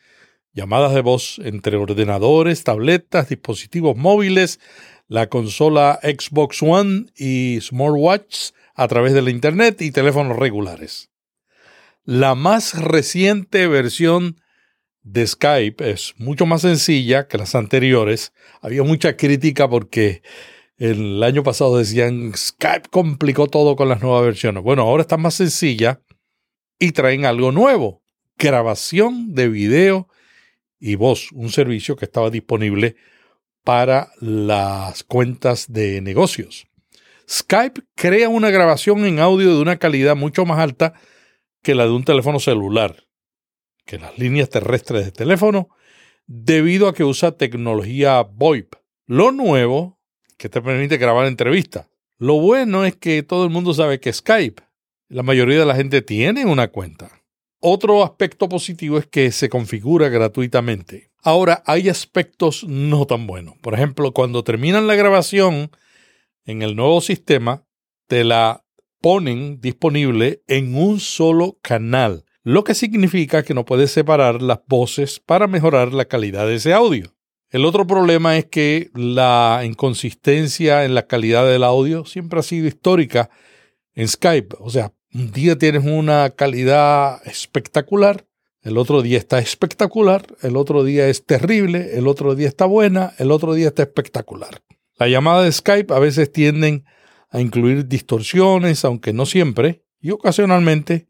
llamadas 0.52 0.94
de 0.94 1.02
voz 1.02 1.40
entre 1.42 1.78
ordenadores, 1.78 2.66
tabletas, 2.66 3.30
dispositivos 3.30 3.96
móviles, 3.96 4.60
la 5.08 5.30
consola 5.30 6.02
Xbox 6.04 6.62
One 6.62 7.06
y 7.16 7.60
smartwatch 7.62 8.50
a 8.76 8.90
través 8.90 9.14
de 9.14 9.22
la 9.22 9.30
Internet 9.30 9.82
y 9.82 9.92
teléfonos 9.92 10.38
regulares. 10.38 11.13
La 12.06 12.36
más 12.36 12.74
reciente 12.74 13.66
versión 13.68 14.42
de 15.04 15.26
Skype 15.26 15.90
es 15.90 16.14
mucho 16.18 16.46
más 16.46 16.64
sencilla 16.64 17.30
que 17.30 17.38
las 17.38 17.56
anteriores. 17.56 18.34
Había 18.60 18.84
mucha 18.84 19.16
crítica 19.16 19.70
porque 19.70 20.22
el 20.76 21.24
año 21.24 21.44
pasado 21.44 21.78
decían 21.78 22.34
Skype 22.36 22.90
complicó 22.90 23.48
todo 23.48 23.78
con 23.78 23.88
las 23.88 24.02
nuevas 24.02 24.26
versiones. 24.26 24.64
Bueno, 24.64 24.82
ahora 24.82 25.04
está 25.04 25.16
más 25.16 25.36
sencilla 25.36 26.02
y 26.78 26.92
traen 26.92 27.24
algo 27.24 27.54
nuevo. 27.54 28.04
Grabación 28.38 29.34
de 29.34 29.48
video 29.48 30.10
y 30.82 30.96
Voz, 30.96 31.32
un 31.32 31.52
servicio 31.52 31.96
que 31.96 32.04
estaba 32.04 32.30
disponible 32.30 32.98
para 33.64 34.12
las 34.20 35.06
cuentas 35.06 35.72
de 35.72 36.02
negocios. 36.02 36.68
Skype 37.30 37.82
crea 37.96 38.28
una 38.28 38.50
grabación 38.50 39.06
en 39.06 39.20
audio 39.20 39.56
de 39.56 39.62
una 39.62 39.78
calidad 39.78 40.18
mucho 40.18 40.46
más 40.46 40.60
alta 40.60 40.96
que 41.64 41.74
la 41.74 41.86
de 41.86 41.92
un 41.92 42.04
teléfono 42.04 42.40
celular, 42.40 43.08
que 43.86 43.98
las 43.98 44.20
líneas 44.20 44.50
terrestres 44.50 45.06
de 45.06 45.12
teléfono, 45.12 45.70
debido 46.28 46.88
a 46.88 46.94
que 46.94 47.04
usa 47.04 47.38
tecnología 47.38 48.22
VoIP. 48.22 48.76
Lo 49.08 49.32
nuevo, 49.32 50.00
que 50.38 50.50
te 50.50 50.62
permite 50.62 50.98
grabar 50.98 51.26
entrevistas. 51.26 51.88
Lo 52.18 52.40
bueno 52.40 52.86
es 52.86 52.96
que 52.96 53.24
todo 53.24 53.46
el 53.46 53.50
mundo 53.50 53.74
sabe 53.74 54.00
que 54.00 54.14
Skype, 54.14 54.62
la 55.10 55.24
mayoría 55.24 55.60
de 55.60 55.66
la 55.66 55.76
gente 55.76 56.02
tiene 56.02 56.46
una 56.46 56.68
cuenta. 56.68 57.24
Otro 57.60 58.04
aspecto 58.04 58.50
positivo 58.50 58.98
es 58.98 59.08
que 59.08 59.32
se 59.32 59.50
configura 59.50 60.10
gratuitamente. 60.10 61.12
Ahora, 61.22 61.64
hay 61.66 61.88
aspectos 61.88 62.66
no 62.66 63.06
tan 63.06 63.26
buenos. 63.26 63.58
Por 63.60 63.74
ejemplo, 63.74 64.12
cuando 64.14 64.44
terminan 64.44 64.88
la 64.88 64.96
grabación 64.96 65.72
en 66.46 66.62
el 66.62 66.76
nuevo 66.76 67.00
sistema, 67.00 67.66
te 68.08 68.26
la 68.26 68.63
ponen 69.04 69.60
disponible 69.60 70.44
en 70.48 70.76
un 70.76 71.02
solo 71.02 71.60
canal, 71.62 72.24
lo 72.42 72.64
que 72.64 72.74
significa 72.74 73.44
que 73.44 73.54
no 73.54 73.66
puedes 73.66 73.92
separar 73.92 74.42
las 74.42 74.62
voces 74.66 75.20
para 75.20 75.46
mejorar 75.46 75.94
la 75.94 76.06
calidad 76.06 76.48
de 76.48 76.56
ese 76.56 76.74
audio. 76.74 77.14
El 77.50 77.66
otro 77.66 77.86
problema 77.86 78.38
es 78.38 78.46
que 78.46 78.92
la 78.96 79.64
inconsistencia 79.66 80.86
en 80.86 80.96
la 80.96 81.06
calidad 81.06 81.46
del 81.46 81.66
audio 81.66 82.06
siempre 82.06 82.40
ha 82.40 82.44
sido 82.44 82.66
histórica 82.66 83.30
en 83.94 84.08
Skype. 84.08 84.56
O 84.60 84.70
sea, 84.70 84.94
un 85.14 85.34
día 85.34 85.58
tienes 85.58 85.84
una 85.84 86.30
calidad 86.30 87.22
espectacular, 87.28 88.26
el 88.62 88.78
otro 88.78 89.02
día 89.02 89.18
está 89.18 89.40
espectacular, 89.40 90.26
el 90.44 90.56
otro 90.56 90.86
día 90.86 91.10
es 91.10 91.26
terrible, 91.26 91.98
el 91.98 92.08
otro 92.08 92.36
día 92.36 92.48
está 92.48 92.66
buena, 92.66 93.12
el 93.18 93.32
otro 93.32 93.54
día 93.54 93.68
está 93.68 93.84
espectacular. 93.84 94.62
La 94.96 95.10
llamada 95.10 95.44
de 95.44 95.52
Skype 95.52 95.94
a 95.94 96.00
veces 96.00 96.32
tienden 96.32 96.86
a 97.34 97.42
incluir 97.42 97.88
distorsiones, 97.88 98.86
aunque 98.86 99.12
no 99.12 99.26
siempre, 99.26 99.84
y 100.00 100.12
ocasionalmente 100.12 101.08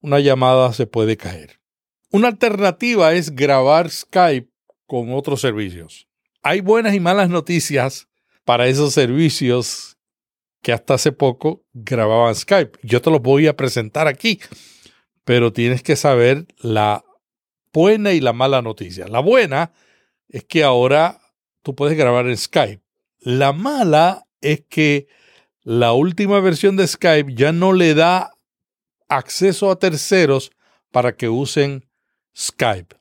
una 0.00 0.20
llamada 0.20 0.74
se 0.74 0.86
puede 0.86 1.16
caer. 1.16 1.58
Una 2.10 2.28
alternativa 2.28 3.14
es 3.14 3.34
grabar 3.34 3.90
Skype 3.90 4.52
con 4.86 5.14
otros 5.14 5.40
servicios. 5.40 6.06
Hay 6.42 6.60
buenas 6.60 6.94
y 6.94 7.00
malas 7.00 7.30
noticias 7.30 8.08
para 8.44 8.68
esos 8.68 8.92
servicios 8.92 9.96
que 10.60 10.72
hasta 10.72 10.94
hace 10.94 11.12
poco 11.12 11.64
grababan 11.72 12.34
Skype. 12.34 12.78
Yo 12.82 13.00
te 13.00 13.10
los 13.10 13.22
voy 13.22 13.46
a 13.46 13.56
presentar 13.56 14.06
aquí, 14.06 14.40
pero 15.24 15.50
tienes 15.50 15.82
que 15.82 15.96
saber 15.96 16.46
la 16.58 17.06
buena 17.72 18.12
y 18.12 18.20
la 18.20 18.34
mala 18.34 18.60
noticia. 18.60 19.08
La 19.08 19.20
buena 19.20 19.72
es 20.28 20.44
que 20.44 20.62
ahora 20.62 21.22
tú 21.62 21.74
puedes 21.74 21.96
grabar 21.96 22.26
en 22.26 22.36
Skype. 22.36 22.82
La 23.20 23.54
mala 23.54 24.26
es 24.42 24.62
que 24.68 25.08
la 25.64 25.94
última 25.94 26.40
versión 26.40 26.76
de 26.76 26.86
Skype 26.86 27.34
ya 27.34 27.50
no 27.50 27.72
le 27.72 27.94
da 27.94 28.32
acceso 29.08 29.70
a 29.70 29.78
terceros 29.78 30.52
para 30.92 31.16
que 31.16 31.28
usen 31.28 31.88
Skype. 32.36 32.94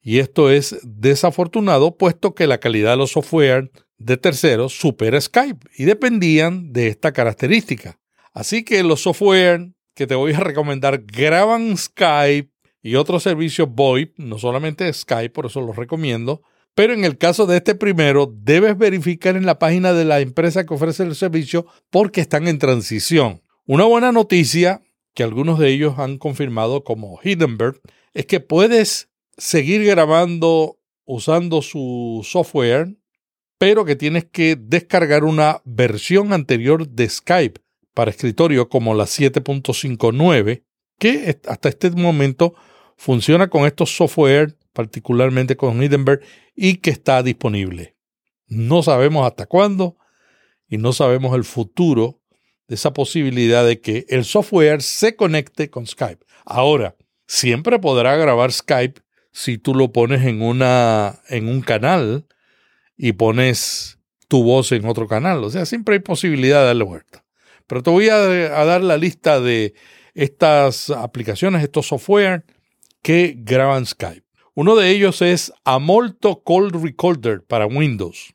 Y 0.00 0.18
esto 0.18 0.50
es 0.50 0.78
desafortunado 0.82 1.96
puesto 1.96 2.34
que 2.34 2.46
la 2.46 2.58
calidad 2.58 2.92
de 2.92 2.96
los 2.96 3.12
software 3.12 3.70
de 3.98 4.16
terceros 4.16 4.78
supera 4.78 5.20
Skype 5.20 5.68
y 5.76 5.84
dependían 5.84 6.72
de 6.72 6.88
esta 6.88 7.12
característica. 7.12 7.98
Así 8.32 8.64
que 8.64 8.82
los 8.82 9.02
software 9.02 9.72
que 9.94 10.06
te 10.06 10.14
voy 10.14 10.32
a 10.32 10.40
recomendar 10.40 11.02
graban 11.04 11.76
Skype 11.76 12.50
y 12.82 12.94
otros 12.94 13.22
servicios 13.22 13.68
VoIP, 13.70 14.18
no 14.18 14.38
solamente 14.38 14.90
Skype, 14.92 15.30
por 15.30 15.46
eso 15.46 15.60
los 15.60 15.76
recomiendo. 15.76 16.42
Pero 16.76 16.92
en 16.92 17.06
el 17.06 17.16
caso 17.16 17.46
de 17.46 17.56
este 17.56 17.74
primero, 17.74 18.30
debes 18.30 18.76
verificar 18.76 19.34
en 19.34 19.46
la 19.46 19.58
página 19.58 19.94
de 19.94 20.04
la 20.04 20.20
empresa 20.20 20.66
que 20.66 20.74
ofrece 20.74 21.04
el 21.04 21.14
servicio 21.14 21.64
porque 21.88 22.20
están 22.20 22.48
en 22.48 22.58
transición. 22.58 23.42
Una 23.64 23.84
buena 23.84 24.12
noticia 24.12 24.82
que 25.14 25.22
algunos 25.22 25.58
de 25.58 25.70
ellos 25.70 25.98
han 25.98 26.18
confirmado 26.18 26.84
como 26.84 27.18
Hindenburg 27.24 27.80
es 28.12 28.26
que 28.26 28.40
puedes 28.40 29.08
seguir 29.38 29.86
grabando 29.86 30.78
usando 31.06 31.62
su 31.62 32.20
software, 32.28 32.94
pero 33.56 33.86
que 33.86 33.96
tienes 33.96 34.26
que 34.26 34.54
descargar 34.60 35.24
una 35.24 35.62
versión 35.64 36.34
anterior 36.34 36.86
de 36.86 37.08
Skype 37.08 37.58
para 37.94 38.10
escritorio 38.10 38.68
como 38.68 38.92
la 38.92 39.04
7.59, 39.04 40.62
que 40.98 41.40
hasta 41.48 41.70
este 41.70 41.90
momento 41.92 42.54
funciona 42.98 43.48
con 43.48 43.64
estos 43.64 43.96
software, 43.96 44.58
particularmente 44.76 45.56
con 45.56 45.82
Hindenburg, 45.82 46.20
y 46.54 46.76
que 46.76 46.90
está 46.90 47.22
disponible. 47.22 47.96
No 48.46 48.82
sabemos 48.82 49.26
hasta 49.26 49.46
cuándo 49.46 49.96
y 50.68 50.76
no 50.76 50.92
sabemos 50.92 51.34
el 51.34 51.44
futuro 51.44 52.20
de 52.68 52.74
esa 52.74 52.92
posibilidad 52.92 53.66
de 53.66 53.80
que 53.80 54.04
el 54.10 54.26
software 54.26 54.82
se 54.82 55.16
conecte 55.16 55.70
con 55.70 55.86
Skype. 55.86 56.24
Ahora, 56.44 56.94
siempre 57.26 57.78
podrá 57.78 58.16
grabar 58.16 58.52
Skype 58.52 59.00
si 59.32 59.56
tú 59.56 59.74
lo 59.74 59.92
pones 59.92 60.26
en, 60.26 60.42
una, 60.42 61.20
en 61.28 61.48
un 61.48 61.62
canal 61.62 62.26
y 62.98 63.12
pones 63.12 63.98
tu 64.28 64.42
voz 64.42 64.72
en 64.72 64.84
otro 64.84 65.08
canal. 65.08 65.42
O 65.42 65.50
sea, 65.50 65.64
siempre 65.64 65.94
hay 65.94 66.00
posibilidad 66.00 66.60
de 66.60 66.66
darle 66.66 66.84
vuelta. 66.84 67.24
Pero 67.66 67.82
te 67.82 67.90
voy 67.90 68.10
a, 68.10 68.18
dar 68.18 68.82
la 68.82 68.98
lista 68.98 69.40
de 69.40 69.74
estas 70.14 70.90
aplicaciones, 70.90 71.62
estos 71.62 71.86
software 71.86 72.44
que 73.02 73.34
graban 73.38 73.86
Skype. 73.86 74.25
Uno 74.58 74.74
de 74.74 74.88
ellos 74.88 75.20
es 75.20 75.52
Amolto 75.66 76.42
Call 76.42 76.70
Recorder 76.70 77.44
para 77.44 77.66
Windows. 77.66 78.32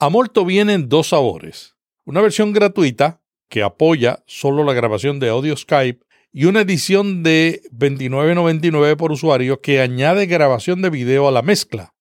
Amolto 0.00 0.44
viene 0.44 0.72
en 0.72 0.88
dos 0.88 1.10
sabores. 1.10 1.76
Una 2.04 2.20
versión 2.20 2.52
gratuita 2.52 3.20
que 3.48 3.62
apoya 3.62 4.24
solo 4.26 4.64
la 4.64 4.72
grabación 4.72 5.20
de 5.20 5.28
audio 5.28 5.56
Skype 5.56 6.04
y 6.32 6.46
una 6.46 6.62
edición 6.62 7.22
de 7.22 7.62
$29.99 7.70 8.96
por 8.96 9.12
usuario 9.12 9.60
que 9.60 9.80
añade 9.80 10.26
grabación 10.26 10.82
de 10.82 10.90
video 10.90 11.28
a 11.28 11.30
la 11.30 11.42
mezcla. 11.42 11.94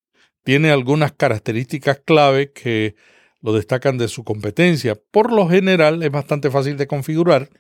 Tiene 0.44 0.72
algunas 0.72 1.12
características 1.12 2.02
clave 2.04 2.52
que 2.54 2.96
lo 3.42 3.54
destacan 3.54 4.00
de 4.00 4.08
su 4.08 4.24
competencia. 4.24 5.00
Por 5.12 5.32
lo 5.32 5.48
general 5.48 6.02
es 6.02 6.10
bastante 6.10 6.50
fácil 6.50 6.78
de 6.78 6.88
configurar 6.88 7.52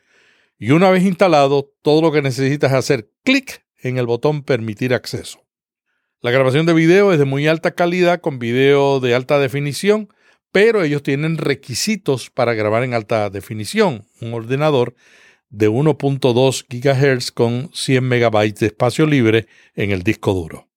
y 0.58 0.72
una 0.72 0.89
vez 0.89 1.03
instalado 1.03 1.72
todo 1.84 2.01
lo 2.01 2.12
que 2.12 2.24
necesitas 2.24 2.72
es 2.72 2.77
hacer 2.79 3.12
clic 3.24 3.63
en 3.77 4.00
el 4.00 4.08
botón 4.08 4.41
permitir 4.41 4.96
acceso. 4.96 5.43
La 6.24 6.30
grabación 6.30 6.68
de 6.68 6.74
video 6.74 7.12
es 7.12 7.18
de 7.18 7.25
muy 7.25 7.48
alta 7.48 7.72
calidad 7.72 8.22
con 8.22 8.38
video 8.38 9.00
de 9.00 9.16
alta 9.16 9.40
definición, 9.40 10.08
pero 10.51 10.84
ellos 10.84 11.01
tienen 11.01 11.40
requisitos 11.40 12.30
para 12.30 12.54
grabar 12.54 12.84
en 12.84 12.94
alta 12.94 13.32
definición. 13.32 14.06
Un 14.22 14.36
ordenador 14.36 14.94
de 15.50 15.68
1.2 15.68 16.66
GHz 16.70 17.32
con 17.32 17.72
100 17.74 18.06
MB 18.08 18.54
de 18.54 18.68
espacio 18.68 19.08
libre 19.08 19.48
en 19.74 19.90
el 19.90 20.04
disco 20.04 20.34
duro. 20.34 20.70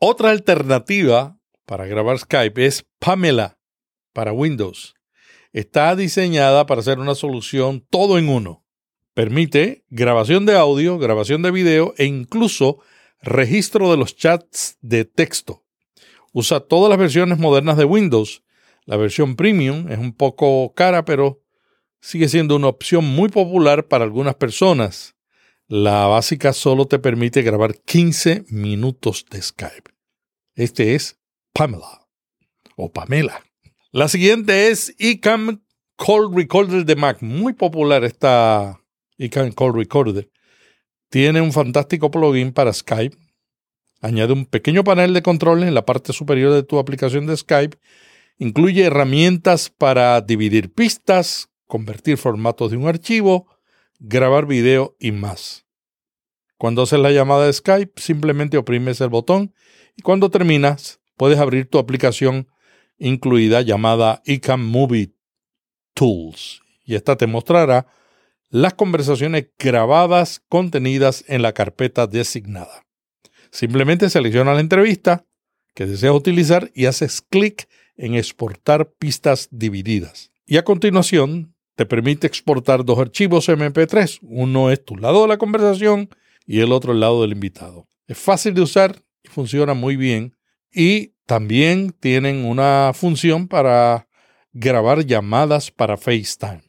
Otra 0.00 0.30
alternativa 0.30 1.38
para 1.64 1.86
grabar 1.86 2.18
Skype 2.18 2.66
es 2.66 2.84
Pamela 2.98 3.56
para 4.12 4.32
Windows. 4.32 4.96
Está 5.52 5.94
diseñada 5.94 6.66
para 6.66 6.82
ser 6.82 6.98
una 6.98 7.14
solución 7.14 7.86
todo 7.88 8.18
en 8.18 8.28
uno. 8.28 8.64
Permite 9.14 9.84
grabación 9.90 10.44
de 10.44 10.56
audio, 10.56 10.98
grabación 10.98 11.42
de 11.42 11.52
video 11.52 11.94
e 11.98 12.04
incluso 12.06 12.80
registro 13.20 13.90
de 13.90 13.96
los 13.96 14.16
chats 14.16 14.78
de 14.80 15.04
texto. 15.04 15.64
Usa 16.32 16.60
todas 16.60 16.90
las 16.90 16.98
versiones 16.98 17.38
modernas 17.38 17.76
de 17.76 17.84
Windows. 17.84 18.42
La 18.84 18.96
versión 18.96 19.36
premium 19.36 19.90
es 19.90 19.98
un 19.98 20.12
poco 20.12 20.72
cara, 20.74 21.04
pero 21.04 21.42
sigue 22.00 22.28
siendo 22.28 22.56
una 22.56 22.68
opción 22.68 23.04
muy 23.04 23.28
popular 23.28 23.86
para 23.88 24.04
algunas 24.04 24.34
personas. 24.34 25.16
La 25.66 26.06
básica 26.06 26.52
solo 26.52 26.86
te 26.86 26.98
permite 26.98 27.42
grabar 27.42 27.74
15 27.74 28.46
minutos 28.48 29.26
de 29.30 29.42
Skype. 29.42 29.90
Este 30.54 30.94
es 30.94 31.18
Pamela 31.52 32.08
o 32.76 32.90
Pamela. 32.92 33.42
La 33.90 34.08
siguiente 34.08 34.68
es 34.68 34.94
eCam 34.98 35.62
Call 35.96 36.34
Recorder 36.34 36.84
de 36.84 36.96
Mac. 36.96 37.20
Muy 37.20 37.52
popular 37.52 38.04
esta 38.04 38.80
eCam 39.18 39.52
Call 39.52 39.74
Recorder. 39.74 40.30
Tiene 41.10 41.40
un 41.40 41.52
fantástico 41.52 42.10
plugin 42.10 42.52
para 42.52 42.72
Skype. 42.72 43.16
Añade 44.00 44.32
un 44.32 44.44
pequeño 44.44 44.84
panel 44.84 45.14
de 45.14 45.22
control 45.22 45.62
en 45.62 45.74
la 45.74 45.86
parte 45.86 46.12
superior 46.12 46.52
de 46.52 46.62
tu 46.62 46.78
aplicación 46.78 47.26
de 47.26 47.36
Skype. 47.36 47.78
Incluye 48.36 48.84
herramientas 48.84 49.70
para 49.70 50.20
dividir 50.20 50.72
pistas, 50.72 51.48
convertir 51.66 52.18
formatos 52.18 52.70
de 52.70 52.76
un 52.76 52.86
archivo, 52.86 53.46
grabar 53.98 54.46
video 54.46 54.96
y 55.00 55.12
más. 55.12 55.64
Cuando 56.58 56.82
haces 56.82 57.00
la 57.00 57.10
llamada 57.10 57.46
de 57.46 57.52
Skype, 57.52 58.00
simplemente 58.00 58.58
oprimes 58.58 59.00
el 59.00 59.08
botón 59.08 59.54
y 59.96 60.02
cuando 60.02 60.30
terminas, 60.30 61.00
puedes 61.16 61.38
abrir 61.38 61.68
tu 61.68 61.78
aplicación 61.78 62.48
incluida 62.98 63.62
llamada 63.62 64.22
ICAM 64.26 64.64
Movie 64.64 65.14
Tools. 65.94 66.60
Y 66.84 66.96
esta 66.96 67.16
te 67.16 67.26
mostrará 67.26 67.86
las 68.50 68.74
conversaciones 68.74 69.48
grabadas 69.58 70.42
contenidas 70.48 71.24
en 71.28 71.42
la 71.42 71.52
carpeta 71.52 72.06
designada. 72.06 72.86
Simplemente 73.50 74.10
selecciona 74.10 74.54
la 74.54 74.60
entrevista 74.60 75.26
que 75.74 75.86
deseas 75.86 76.14
utilizar 76.14 76.70
y 76.74 76.86
haces 76.86 77.22
clic 77.22 77.68
en 77.96 78.14
exportar 78.14 78.92
pistas 78.98 79.48
divididas. 79.50 80.32
Y 80.46 80.56
a 80.56 80.64
continuación 80.64 81.54
te 81.76 81.86
permite 81.86 82.26
exportar 82.26 82.84
dos 82.84 82.98
archivos 82.98 83.48
MP3. 83.48 84.18
Uno 84.22 84.70
es 84.70 84.84
tu 84.84 84.96
lado 84.96 85.22
de 85.22 85.28
la 85.28 85.38
conversación 85.38 86.08
y 86.46 86.60
el 86.60 86.72
otro 86.72 86.92
el 86.92 87.00
lado 87.00 87.22
del 87.22 87.32
invitado. 87.32 87.86
Es 88.06 88.18
fácil 88.18 88.54
de 88.54 88.62
usar 88.62 89.02
y 89.22 89.28
funciona 89.28 89.74
muy 89.74 89.96
bien. 89.96 90.36
Y 90.72 91.12
también 91.26 91.92
tienen 91.92 92.44
una 92.44 92.92
función 92.94 93.46
para 93.46 94.08
grabar 94.52 95.04
llamadas 95.04 95.70
para 95.70 95.96
FaceTime. 95.96 96.67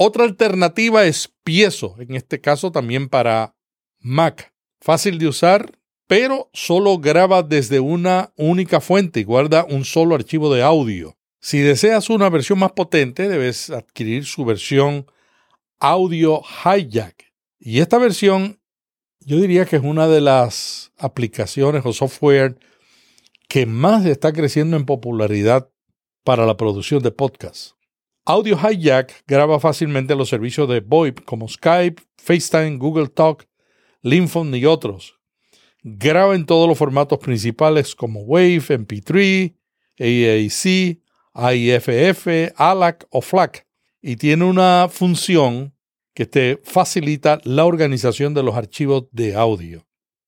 Otra 0.00 0.22
alternativa 0.22 1.06
es 1.06 1.34
Piezo, 1.42 1.96
en 1.98 2.14
este 2.14 2.40
caso 2.40 2.70
también 2.70 3.08
para 3.08 3.56
Mac. 3.98 4.54
Fácil 4.80 5.18
de 5.18 5.26
usar, 5.26 5.76
pero 6.06 6.50
solo 6.52 6.98
graba 6.98 7.42
desde 7.42 7.80
una 7.80 8.32
única 8.36 8.80
fuente 8.80 9.18
y 9.18 9.24
guarda 9.24 9.66
un 9.68 9.84
solo 9.84 10.14
archivo 10.14 10.54
de 10.54 10.62
audio. 10.62 11.18
Si 11.40 11.58
deseas 11.58 12.10
una 12.10 12.30
versión 12.30 12.60
más 12.60 12.70
potente, 12.70 13.28
debes 13.28 13.70
adquirir 13.70 14.24
su 14.24 14.44
versión 14.44 15.04
Audio 15.80 16.42
Hijack. 16.42 17.32
Y 17.58 17.80
esta 17.80 17.98
versión 17.98 18.60
yo 19.18 19.40
diría 19.40 19.66
que 19.66 19.74
es 19.74 19.82
una 19.82 20.06
de 20.06 20.20
las 20.20 20.92
aplicaciones 20.96 21.84
o 21.84 21.92
software 21.92 22.56
que 23.48 23.66
más 23.66 24.06
está 24.06 24.32
creciendo 24.32 24.76
en 24.76 24.86
popularidad 24.86 25.68
para 26.22 26.46
la 26.46 26.56
producción 26.56 27.02
de 27.02 27.10
podcasts. 27.10 27.74
Audio 28.30 28.58
Hijack 28.58 29.24
graba 29.26 29.58
fácilmente 29.58 30.14
los 30.14 30.28
servicios 30.28 30.68
de 30.68 30.80
VoIP 30.80 31.24
como 31.24 31.48
Skype, 31.48 32.02
FaceTime, 32.18 32.76
Google 32.76 33.08
Talk, 33.08 33.48
Linphone 34.02 34.54
y 34.58 34.66
otros. 34.66 35.18
Graba 35.82 36.34
en 36.34 36.44
todos 36.44 36.68
los 36.68 36.76
formatos 36.76 37.20
principales 37.20 37.94
como 37.94 38.20
Wave, 38.20 38.60
MP3, 38.60 39.54
AAC, 39.98 40.98
AIFF, 41.32 42.52
ALAC 42.54 43.06
o 43.08 43.22
FLAC 43.22 43.66
y 44.02 44.16
tiene 44.16 44.44
una 44.44 44.88
función 44.90 45.74
que 46.12 46.26
te 46.26 46.60
facilita 46.64 47.40
la 47.44 47.64
organización 47.64 48.34
de 48.34 48.42
los 48.42 48.56
archivos 48.56 49.04
de 49.10 49.36
audio. 49.36 49.86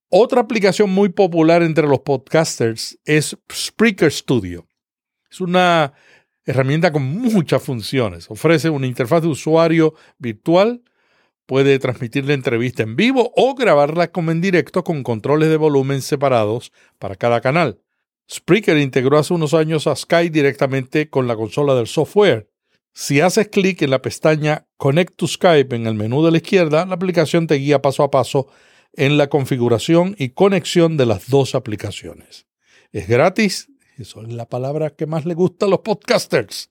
Otra 0.08 0.40
aplicación 0.40 0.88
muy 0.88 1.10
popular 1.10 1.62
entre 1.62 1.86
los 1.86 2.00
podcasters 2.00 2.98
es 3.04 3.36
Spreaker 3.52 4.10
Studio. 4.10 4.66
Es 5.30 5.42
una 5.42 5.92
herramienta 6.50 6.92
con 6.92 7.02
muchas 7.02 7.62
funciones. 7.62 8.30
Ofrece 8.30 8.70
una 8.70 8.86
interfaz 8.86 9.22
de 9.22 9.28
usuario 9.28 9.94
virtual, 10.18 10.82
puede 11.46 11.78
transmitir 11.78 12.26
la 12.26 12.34
entrevista 12.34 12.82
en 12.82 12.96
vivo 12.96 13.32
o 13.36 13.54
grabarla 13.54 14.12
como 14.12 14.30
en 14.30 14.40
directo 14.40 14.84
con 14.84 15.02
controles 15.02 15.48
de 15.48 15.56
volumen 15.56 16.02
separados 16.02 16.72
para 16.98 17.16
cada 17.16 17.40
canal. 17.40 17.80
Spreaker 18.30 18.78
integró 18.78 19.18
hace 19.18 19.34
unos 19.34 19.54
años 19.54 19.86
a 19.86 19.96
Sky 19.96 20.28
directamente 20.28 21.10
con 21.10 21.26
la 21.26 21.34
consola 21.34 21.74
del 21.74 21.88
software. 21.88 22.48
Si 22.92 23.20
haces 23.20 23.48
clic 23.48 23.82
en 23.82 23.90
la 23.90 24.02
pestaña 24.02 24.66
Connect 24.76 25.16
to 25.16 25.26
Skype 25.26 25.74
en 25.74 25.86
el 25.86 25.94
menú 25.94 26.24
de 26.24 26.30
la 26.30 26.36
izquierda, 26.36 26.86
la 26.86 26.94
aplicación 26.94 27.46
te 27.46 27.56
guía 27.56 27.82
paso 27.82 28.02
a 28.02 28.10
paso 28.10 28.48
en 28.92 29.16
la 29.16 29.28
configuración 29.28 30.14
y 30.18 30.30
conexión 30.30 30.96
de 30.96 31.06
las 31.06 31.28
dos 31.28 31.54
aplicaciones. 31.54 32.46
Es 32.92 33.08
gratis, 33.08 33.68
eso 33.98 34.22
es 34.22 34.32
la 34.32 34.48
palabra 34.48 34.90
que 34.90 35.06
más 35.06 35.26
le 35.26 35.34
gusta 35.34 35.66
a 35.66 35.68
los 35.68 35.80
podcasters. 35.80 36.70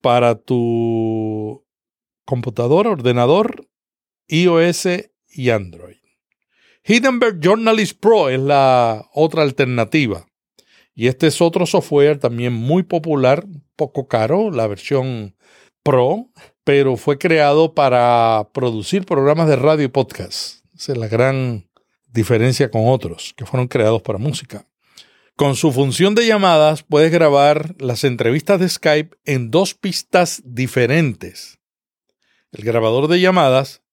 Para 0.00 0.36
tu 0.36 1.64
computadora, 2.24 2.90
ordenador, 2.90 3.66
iOS 4.28 4.86
y 5.30 5.50
Android. 5.50 5.96
Hindenburg 6.84 7.40
Journalist 7.40 7.98
Pro 7.98 8.28
es 8.28 8.40
la 8.40 9.08
otra 9.12 9.42
alternativa. 9.42 10.26
Y 10.94 11.06
este 11.06 11.26
es 11.28 11.40
otro 11.40 11.66
software 11.66 12.18
también 12.18 12.52
muy 12.52 12.82
popular, 12.82 13.46
poco 13.76 14.08
caro, 14.08 14.50
la 14.50 14.66
versión 14.66 15.36
Pro, 15.82 16.28
pero 16.64 16.96
fue 16.96 17.18
creado 17.18 17.74
para 17.74 18.48
producir 18.52 19.06
programas 19.06 19.48
de 19.48 19.56
radio 19.56 19.86
y 19.86 19.88
podcast. 19.88 20.64
Esa 20.76 20.92
es 20.92 20.98
la 20.98 21.08
gran 21.08 21.66
diferencia 22.12 22.70
con 22.70 22.82
otros 22.88 23.32
que 23.36 23.46
fueron 23.46 23.68
creados 23.68 24.02
para 24.02 24.18
música. 24.18 24.67
Con 25.38 25.54
su 25.54 25.70
función 25.70 26.16
de 26.16 26.26
llamadas 26.26 26.82
puedes 26.82 27.12
grabar 27.12 27.76
las 27.78 28.02
entrevistas 28.02 28.58
de 28.58 28.68
Skype 28.68 29.16
en 29.24 29.52
dos 29.52 29.72
pistas 29.74 30.42
diferentes. 30.44 31.60
El 32.50 32.64
grabador 32.64 33.06
de 33.06 33.20
llamadas 33.20 33.84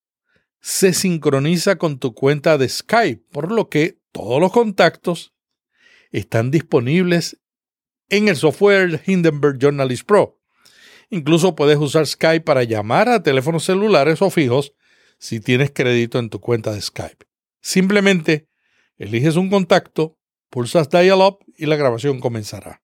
se 0.59 0.91
sincroniza 0.91 1.75
con 1.75 1.99
tu 1.99 2.15
cuenta 2.15 2.57
de 2.57 2.67
Skype, 2.67 3.27
por 3.31 3.51
lo 3.51 3.69
que 3.69 3.99
todos 4.11 4.41
los 4.41 4.51
contactos 4.51 5.35
están 6.09 6.49
disponibles 6.49 7.39
en 8.09 8.27
el 8.27 8.37
software 8.37 9.03
Hindenburg 9.05 9.59
Journalist 9.59 10.07
Pro. 10.07 10.41
Incluso 11.11 11.53
puedes 11.53 11.77
usar 11.77 12.07
Skype 12.07 12.43
para 12.43 12.63
llamar 12.63 13.07
a 13.07 13.21
teléfonos 13.21 13.65
celulares 13.65 14.23
o 14.23 14.31
fijos 14.31 14.73
si 15.19 15.39
tienes 15.39 15.69
crédito 15.69 16.17
en 16.17 16.31
tu 16.31 16.39
cuenta 16.39 16.73
de 16.73 16.81
Skype. 16.81 17.27
Simplemente 17.61 18.47
eliges 18.97 19.35
un 19.35 19.51
contacto, 19.51 20.17
pulsas 20.55 20.89
Dial 20.89 21.19
Up 21.19 21.39
y 21.57 21.65
la 21.65 21.75
grabación 21.75 22.21
comenzará. 22.21 22.81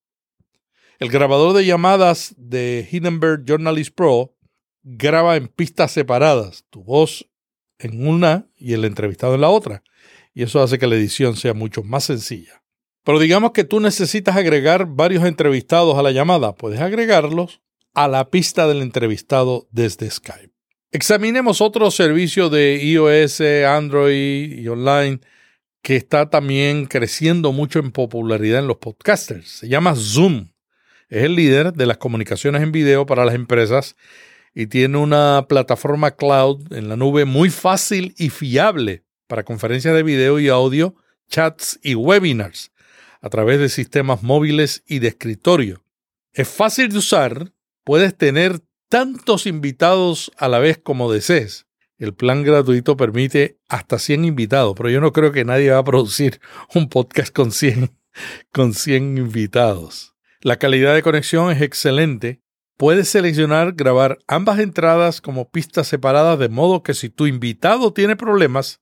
El 1.00 1.08
grabador 1.08 1.56
de 1.56 1.66
llamadas 1.66 2.36
de 2.38 2.86
Hindenburg 2.92 3.46
Journalist 3.46 3.96
Pro 3.96 4.36
graba 4.84 5.38
en 5.38 5.48
pistas 5.48 5.94
separadas, 5.94 6.66
tu 6.70 6.84
voz 6.84 7.30
en 7.80 8.06
una 8.06 8.50
y 8.58 8.74
el 8.74 8.84
entrevistado 8.84 9.36
en 9.36 9.42
la 9.42 9.48
otra, 9.48 9.84
y 10.34 10.44
eso 10.44 10.62
hace 10.62 10.80
que 10.80 10.86
la 10.86 10.96
edición 10.96 11.38
sea 11.38 11.54
mucho 11.54 11.82
más 11.82 12.04
sencilla. 12.04 12.62
Pero 13.06 13.20
digamos 13.20 13.52
que 13.52 13.64
tú 13.64 13.80
necesitas 13.80 14.36
agregar 14.36 14.86
varios 14.86 15.24
entrevistados 15.24 15.98
a 15.98 16.02
la 16.02 16.12
llamada, 16.12 16.54
puedes 16.56 16.82
agregarlos 16.82 17.62
a 17.94 18.10
la 18.10 18.30
pista 18.30 18.68
del 18.68 18.82
entrevistado 18.82 19.70
desde 19.72 20.12
Skype. 20.12 20.52
Examinemos 20.92 21.62
otro 21.62 21.90
servicio 21.90 22.50
de 22.50 22.84
iOS, 22.84 23.40
Android 23.66 24.60
y 24.60 24.68
online 24.68 25.22
que 25.82 25.96
está 25.96 26.30
también 26.30 26.86
creciendo 26.86 27.52
mucho 27.52 27.80
en 27.80 27.92
popularidad 27.92 28.60
en 28.60 28.68
los 28.68 28.78
podcasters. 28.78 29.50
Se 29.50 29.68
llama 29.68 29.96
Zoom. 29.96 30.50
Es 31.10 31.24
el 31.24 31.36
líder 31.36 31.74
de 31.74 31.86
las 31.86 31.98
comunicaciones 31.98 32.62
en 32.62 32.72
video 32.72 33.06
para 33.06 33.26
las 33.26 33.36
empresas 33.36 33.96
y 34.54 34.68
tiene 34.68 34.98
una 34.98 35.46
plataforma 35.48 36.12
cloud 36.12 36.72
en 36.74 36.90
la 36.90 36.96
nube 36.96 37.26
muy 37.26 37.50
fácil 37.50 38.14
y 38.18 38.30
fiable 38.30 39.04
para 39.28 39.44
conferencias 39.44 39.96
de 39.96 40.04
video 40.04 40.40
y 40.40 40.50
audio, 40.50 40.96
chats 41.30 41.80
y 41.82 41.96
webinars 41.96 42.72
a 43.22 43.30
través 43.30 43.60
de 43.60 43.70
sistemas 43.70 44.24
móviles 44.24 44.84
y 44.88 45.00
de 45.00 45.10
escritorio. 45.10 45.84
Es 46.34 46.48
fácil 46.48 46.90
de 46.90 46.98
usar, 46.98 47.54
puedes 47.84 48.18
tener 48.18 48.60
tantos 48.90 49.46
invitados 49.46 50.32
a 50.38 50.48
la 50.48 50.60
vez 50.60 50.78
como 50.78 51.12
desees. 51.12 51.66
El 52.02 52.16
plan 52.16 52.42
gratuito 52.42 52.98
permite 52.98 53.60
hasta 53.70 54.00
100 54.00 54.26
invitados, 54.26 54.74
pero 54.76 54.90
yo 54.90 55.00
no 55.00 55.14
creo 55.14 55.32
que 55.32 55.46
nadie 55.46 55.70
va 55.70 55.78
a 55.78 55.84
producir 55.84 56.42
un 56.74 56.90
podcast 56.90 57.32
con 57.32 57.52
100, 57.52 57.92
con 58.52 58.74
100 58.74 59.20
invitados. 59.20 60.16
La 60.42 60.58
calidad 60.58 60.96
de 60.96 61.04
conexión 61.04 61.52
es 61.52 61.62
excelente. 61.62 62.42
Puedes 62.76 63.08
seleccionar 63.08 63.74
grabar 63.74 64.18
ambas 64.26 64.58
entradas 64.58 65.22
como 65.22 65.52
pistas 65.52 65.86
separadas 65.90 66.40
de 66.40 66.50
modo 66.50 66.82
que 66.82 66.96
si 66.96 67.10
tu 67.10 67.28
invitado 67.28 67.94
tiene 67.94 68.16
problemas 68.16 68.82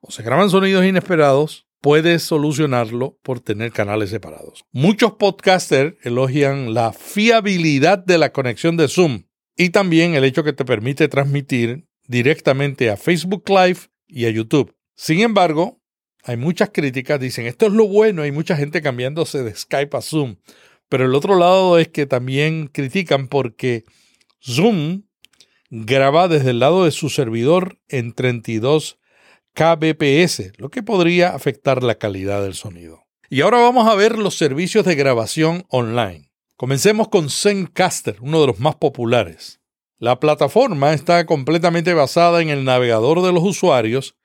o 0.00 0.10
se 0.10 0.24
graban 0.24 0.50
sonidos 0.50 0.84
inesperados, 0.84 1.68
puedes 1.80 2.24
solucionarlo 2.24 3.20
por 3.22 3.38
tener 3.38 3.70
canales 3.70 4.10
separados. 4.10 4.64
Muchos 4.72 5.12
podcasters 5.12 5.94
elogian 6.02 6.74
la 6.74 6.92
fiabilidad 6.92 7.98
de 7.98 8.18
la 8.18 8.32
conexión 8.32 8.76
de 8.76 8.88
Zoom 8.88 9.26
y 9.56 9.70
también 9.70 10.16
el 10.16 10.24
hecho 10.24 10.42
que 10.42 10.52
te 10.52 10.64
permite 10.64 11.06
transmitir 11.06 11.86
directamente 12.12 12.90
a 12.90 12.96
Facebook 12.96 13.48
Live 13.48 13.78
y 14.06 14.26
a 14.26 14.30
YouTube. 14.30 14.76
Sin 14.94 15.20
embargo, 15.20 15.80
hay 16.22 16.36
muchas 16.36 16.70
críticas, 16.72 17.18
dicen, 17.18 17.46
esto 17.46 17.66
es 17.66 17.72
lo 17.72 17.88
bueno, 17.88 18.22
hay 18.22 18.30
mucha 18.30 18.54
gente 18.54 18.82
cambiándose 18.82 19.42
de 19.42 19.54
Skype 19.54 19.96
a 19.96 20.02
Zoom. 20.02 20.36
Pero 20.88 21.06
el 21.06 21.14
otro 21.14 21.36
lado 21.36 21.78
es 21.78 21.88
que 21.88 22.06
también 22.06 22.68
critican 22.68 23.26
porque 23.26 23.84
Zoom 24.40 25.04
graba 25.70 26.28
desde 26.28 26.50
el 26.50 26.58
lado 26.58 26.84
de 26.84 26.90
su 26.90 27.08
servidor 27.08 27.78
en 27.88 28.12
32 28.12 28.98
kbps, 29.54 30.52
lo 30.58 30.68
que 30.68 30.82
podría 30.82 31.30
afectar 31.30 31.82
la 31.82 31.94
calidad 31.94 32.42
del 32.42 32.54
sonido. 32.54 33.06
Y 33.30 33.40
ahora 33.40 33.58
vamos 33.58 33.88
a 33.88 33.94
ver 33.94 34.18
los 34.18 34.36
servicios 34.36 34.84
de 34.84 34.94
grabación 34.94 35.64
online. 35.70 36.30
Comencemos 36.56 37.08
con 37.08 37.30
Zencaster, 37.30 38.16
uno 38.20 38.42
de 38.42 38.48
los 38.48 38.60
más 38.60 38.76
populares. 38.76 39.61
La 40.02 40.18
plataforma 40.18 40.94
está 40.94 41.26
completamente 41.26 41.94
basada 41.94 42.42
en 42.42 42.48
el 42.48 42.64
navegador 42.64 43.22
de 43.22 43.30
los 43.30 43.44
usuarios 43.44 44.16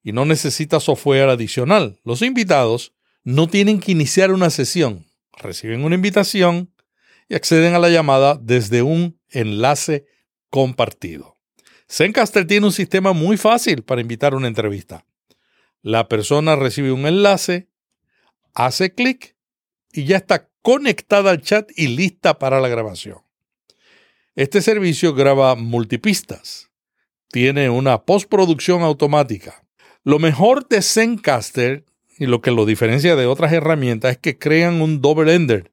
y 0.00 0.12
no 0.12 0.24
necesita 0.24 0.78
software 0.78 1.28
adicional. 1.28 1.98
Los 2.04 2.22
invitados 2.22 2.94
no 3.24 3.48
tienen 3.48 3.80
que 3.80 3.90
iniciar 3.90 4.30
una 4.30 4.48
sesión, 4.48 5.06
reciben 5.36 5.82
una 5.82 5.96
invitación 5.96 6.72
y 7.28 7.34
acceden 7.34 7.74
a 7.74 7.80
la 7.80 7.88
llamada 7.88 8.38
desde 8.40 8.82
un 8.82 9.18
enlace 9.28 10.06
compartido. 10.50 11.36
Zencaster 11.90 12.46
tiene 12.46 12.66
un 12.66 12.72
sistema 12.72 13.12
muy 13.12 13.36
fácil 13.36 13.82
para 13.82 14.02
invitar 14.02 14.36
una 14.36 14.46
entrevista. 14.46 15.04
La 15.82 16.06
persona 16.06 16.54
recibe 16.54 16.92
un 16.92 17.08
enlace, 17.08 17.68
hace 18.54 18.94
clic 18.94 19.34
y 19.92 20.04
ya 20.04 20.18
está 20.18 20.48
conectada 20.62 21.32
al 21.32 21.42
chat 21.42 21.68
y 21.74 21.88
lista 21.88 22.38
para 22.38 22.60
la 22.60 22.68
grabación. 22.68 23.23
Este 24.36 24.62
servicio 24.62 25.14
graba 25.14 25.54
multipistas. 25.54 26.68
Tiene 27.30 27.70
una 27.70 28.02
postproducción 28.02 28.82
automática. 28.82 29.64
Lo 30.02 30.18
mejor 30.18 30.66
de 30.66 30.82
Zencaster 30.82 31.84
y 32.18 32.26
lo 32.26 32.40
que 32.40 32.50
lo 32.50 32.66
diferencia 32.66 33.14
de 33.14 33.26
otras 33.26 33.52
herramientas 33.52 34.10
es 34.10 34.18
que 34.18 34.36
crean 34.36 34.82
un 34.82 35.00
double 35.00 35.32
ender 35.32 35.70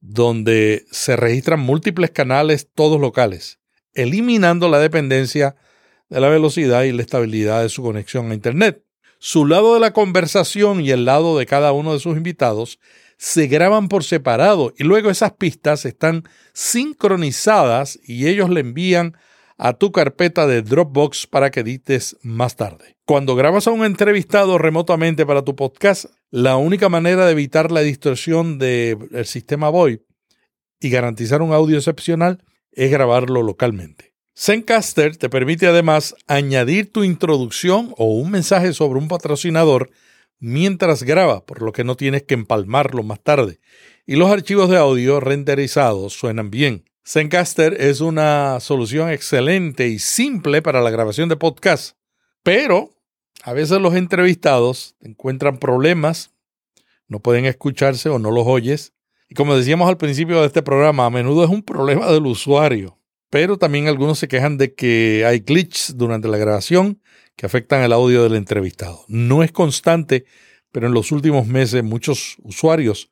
donde 0.00 0.84
se 0.92 1.16
registran 1.16 1.58
múltiples 1.58 2.12
canales 2.12 2.68
todos 2.72 3.00
locales, 3.00 3.58
eliminando 3.92 4.68
la 4.68 4.78
dependencia 4.78 5.56
de 6.08 6.20
la 6.20 6.28
velocidad 6.28 6.84
y 6.84 6.92
la 6.92 7.02
estabilidad 7.02 7.62
de 7.62 7.68
su 7.68 7.82
conexión 7.82 8.30
a 8.30 8.34
Internet. 8.34 8.84
Su 9.18 9.46
lado 9.46 9.74
de 9.74 9.80
la 9.80 9.92
conversación 9.92 10.80
y 10.80 10.92
el 10.92 11.06
lado 11.06 11.36
de 11.36 11.46
cada 11.46 11.72
uno 11.72 11.92
de 11.92 11.98
sus 11.98 12.16
invitados 12.16 12.78
se 13.18 13.46
graban 13.46 13.88
por 13.88 14.04
separado 14.04 14.72
y 14.76 14.84
luego 14.84 15.10
esas 15.10 15.32
pistas 15.32 15.84
están 15.84 16.24
sincronizadas 16.52 17.98
y 18.04 18.26
ellos 18.26 18.50
le 18.50 18.60
envían 18.60 19.16
a 19.58 19.72
tu 19.72 19.90
carpeta 19.90 20.46
de 20.46 20.62
Dropbox 20.62 21.26
para 21.26 21.50
que 21.50 21.60
edites 21.60 22.16
más 22.22 22.56
tarde. 22.56 22.96
Cuando 23.06 23.36
grabas 23.36 23.66
a 23.66 23.70
un 23.70 23.84
entrevistado 23.84 24.58
remotamente 24.58 25.24
para 25.24 25.42
tu 25.42 25.56
podcast, 25.56 26.06
la 26.30 26.56
única 26.56 26.88
manera 26.88 27.24
de 27.24 27.32
evitar 27.32 27.72
la 27.72 27.80
distorsión 27.80 28.58
del 28.58 29.24
sistema 29.24 29.70
VoIP 29.70 30.02
y 30.80 30.90
garantizar 30.90 31.40
un 31.40 31.52
audio 31.52 31.78
excepcional 31.78 32.42
es 32.72 32.90
grabarlo 32.90 33.42
localmente. 33.42 34.14
Zencaster 34.38 35.16
te 35.16 35.30
permite 35.30 35.66
además 35.66 36.14
añadir 36.26 36.92
tu 36.92 37.04
introducción 37.04 37.94
o 37.96 38.12
un 38.12 38.30
mensaje 38.30 38.74
sobre 38.74 38.98
un 38.98 39.08
patrocinador 39.08 39.90
mientras 40.38 41.02
graba, 41.02 41.44
por 41.44 41.62
lo 41.62 41.72
que 41.72 41.84
no 41.84 41.96
tienes 41.96 42.22
que 42.22 42.34
empalmarlo 42.34 43.02
más 43.02 43.20
tarde. 43.20 43.60
Y 44.06 44.16
los 44.16 44.30
archivos 44.30 44.70
de 44.70 44.76
audio 44.76 45.20
renderizados 45.20 46.12
suenan 46.12 46.50
bien. 46.50 46.84
Zencaster 47.06 47.80
es 47.80 48.00
una 48.00 48.58
solución 48.60 49.10
excelente 49.10 49.88
y 49.88 49.98
simple 49.98 50.62
para 50.62 50.80
la 50.80 50.90
grabación 50.90 51.28
de 51.28 51.36
podcast, 51.36 51.96
pero 52.42 52.90
a 53.42 53.52
veces 53.52 53.80
los 53.80 53.94
entrevistados 53.94 54.96
encuentran 55.00 55.58
problemas, 55.58 56.32
no 57.06 57.20
pueden 57.20 57.44
escucharse 57.44 58.08
o 58.08 58.18
no 58.18 58.32
los 58.32 58.46
oyes. 58.46 58.92
Y 59.28 59.34
como 59.34 59.56
decíamos 59.56 59.88
al 59.88 59.96
principio 59.96 60.40
de 60.40 60.46
este 60.46 60.62
programa, 60.62 61.06
a 61.06 61.10
menudo 61.10 61.44
es 61.44 61.50
un 61.50 61.62
problema 61.62 62.10
del 62.10 62.26
usuario. 62.26 62.98
Pero 63.30 63.56
también 63.56 63.88
algunos 63.88 64.18
se 64.18 64.28
quejan 64.28 64.56
de 64.56 64.74
que 64.74 65.24
hay 65.26 65.40
glitches 65.40 65.96
durante 65.96 66.28
la 66.28 66.38
grabación 66.38 67.00
que 67.36 67.46
afectan 67.46 67.82
el 67.82 67.92
audio 67.92 68.22
del 68.22 68.34
entrevistado. 68.34 69.04
No 69.08 69.42
es 69.42 69.52
constante, 69.52 70.24
pero 70.72 70.86
en 70.86 70.94
los 70.94 71.12
últimos 71.12 71.46
meses 71.46 71.84
muchos 71.84 72.36
usuarios 72.42 73.10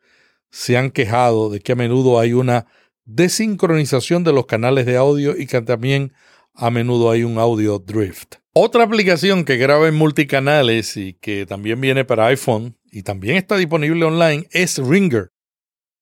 se 0.51 0.77
han 0.77 0.91
quejado 0.91 1.51
de 1.51 1.61
que 1.61 1.73
a 1.73 1.77
menudo 1.77 2.19
hay 2.19 2.33
una 2.33 2.67
desincronización 3.05 4.25
de 4.25 4.33
los 4.33 4.47
canales 4.47 4.87
de 4.87 4.97
audio 4.97 5.37
y 5.37 5.47
que 5.47 5.61
también 5.61 6.13
a 6.55 6.71
menudo 6.71 7.11
hay 7.11 7.25
un 7.25 7.39
audio 7.39 7.79
drift. 7.79 8.37
Otra 8.55 8.85
aplicación 8.85 9.45
que 9.45 9.57
graba 9.57 9.89
en 9.89 9.97
multicanales 9.97 10.97
y 10.97 11.15
que 11.15 11.45
también 11.45 11.81
viene 11.81 12.05
para 12.05 12.27
iPhone 12.27 12.79
y 12.91 13.03
también 13.03 13.37
está 13.37 13.57
disponible 13.57 14.05
online 14.05 14.47
es 14.53 14.79
Ringer. 14.79 15.33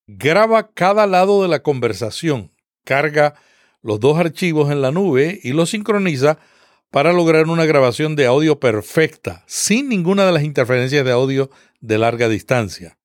Graba 0.06 0.70
cada 0.72 1.06
lado 1.06 1.42
de 1.42 1.48
la 1.48 1.62
conversación, 1.62 2.52
carga 2.85 3.35
los 3.80 3.98
dos 3.98 4.18
archivos 4.18 4.70
en 4.70 4.82
la 4.82 4.92
nube 4.92 5.40
y 5.42 5.52
los 5.52 5.70
sincroniza 5.70 6.38
para 6.92 7.14
lograr 7.14 7.46
una 7.46 7.64
grabación 7.64 8.16
de 8.16 8.26
audio 8.26 8.61
perfecta, 8.61 9.42
sin 9.46 9.88
ninguna 9.88 10.26
de 10.26 10.33
las 10.33 10.42
interferencias 10.42 11.02
de 11.07 11.11
audio 11.11 11.50
de 11.81 11.96
larga 11.96 12.28
distancia. 12.28 12.98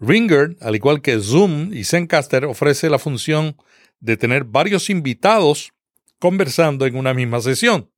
Ringer, 0.00 0.56
al 0.62 0.74
igual 0.74 1.02
que 1.02 1.20
Zoom 1.20 1.74
y 1.74 1.84
Zencaster, 1.84 2.46
ofrece 2.46 2.88
la 2.88 2.98
función 2.98 3.58
de 4.00 4.16
tener 4.16 4.44
varios 4.44 4.88
invitados 4.88 5.74
conversando 6.18 6.86
en 6.86 6.96
una 6.96 7.12
misma 7.12 7.42
sesión. 7.42 7.90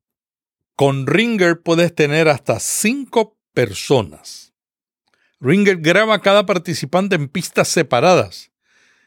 Con 0.74 1.06
Ringer 1.06 1.62
puedes 1.62 1.94
tener 1.94 2.28
hasta 2.28 2.58
cinco 2.58 3.38
personas. 3.54 4.52
Ringer 5.38 5.76
graba 5.76 6.16
a 6.16 6.22
cada 6.22 6.44
participante 6.44 7.14
en 7.14 7.28
pistas 7.28 7.68
separadas. 7.68 8.50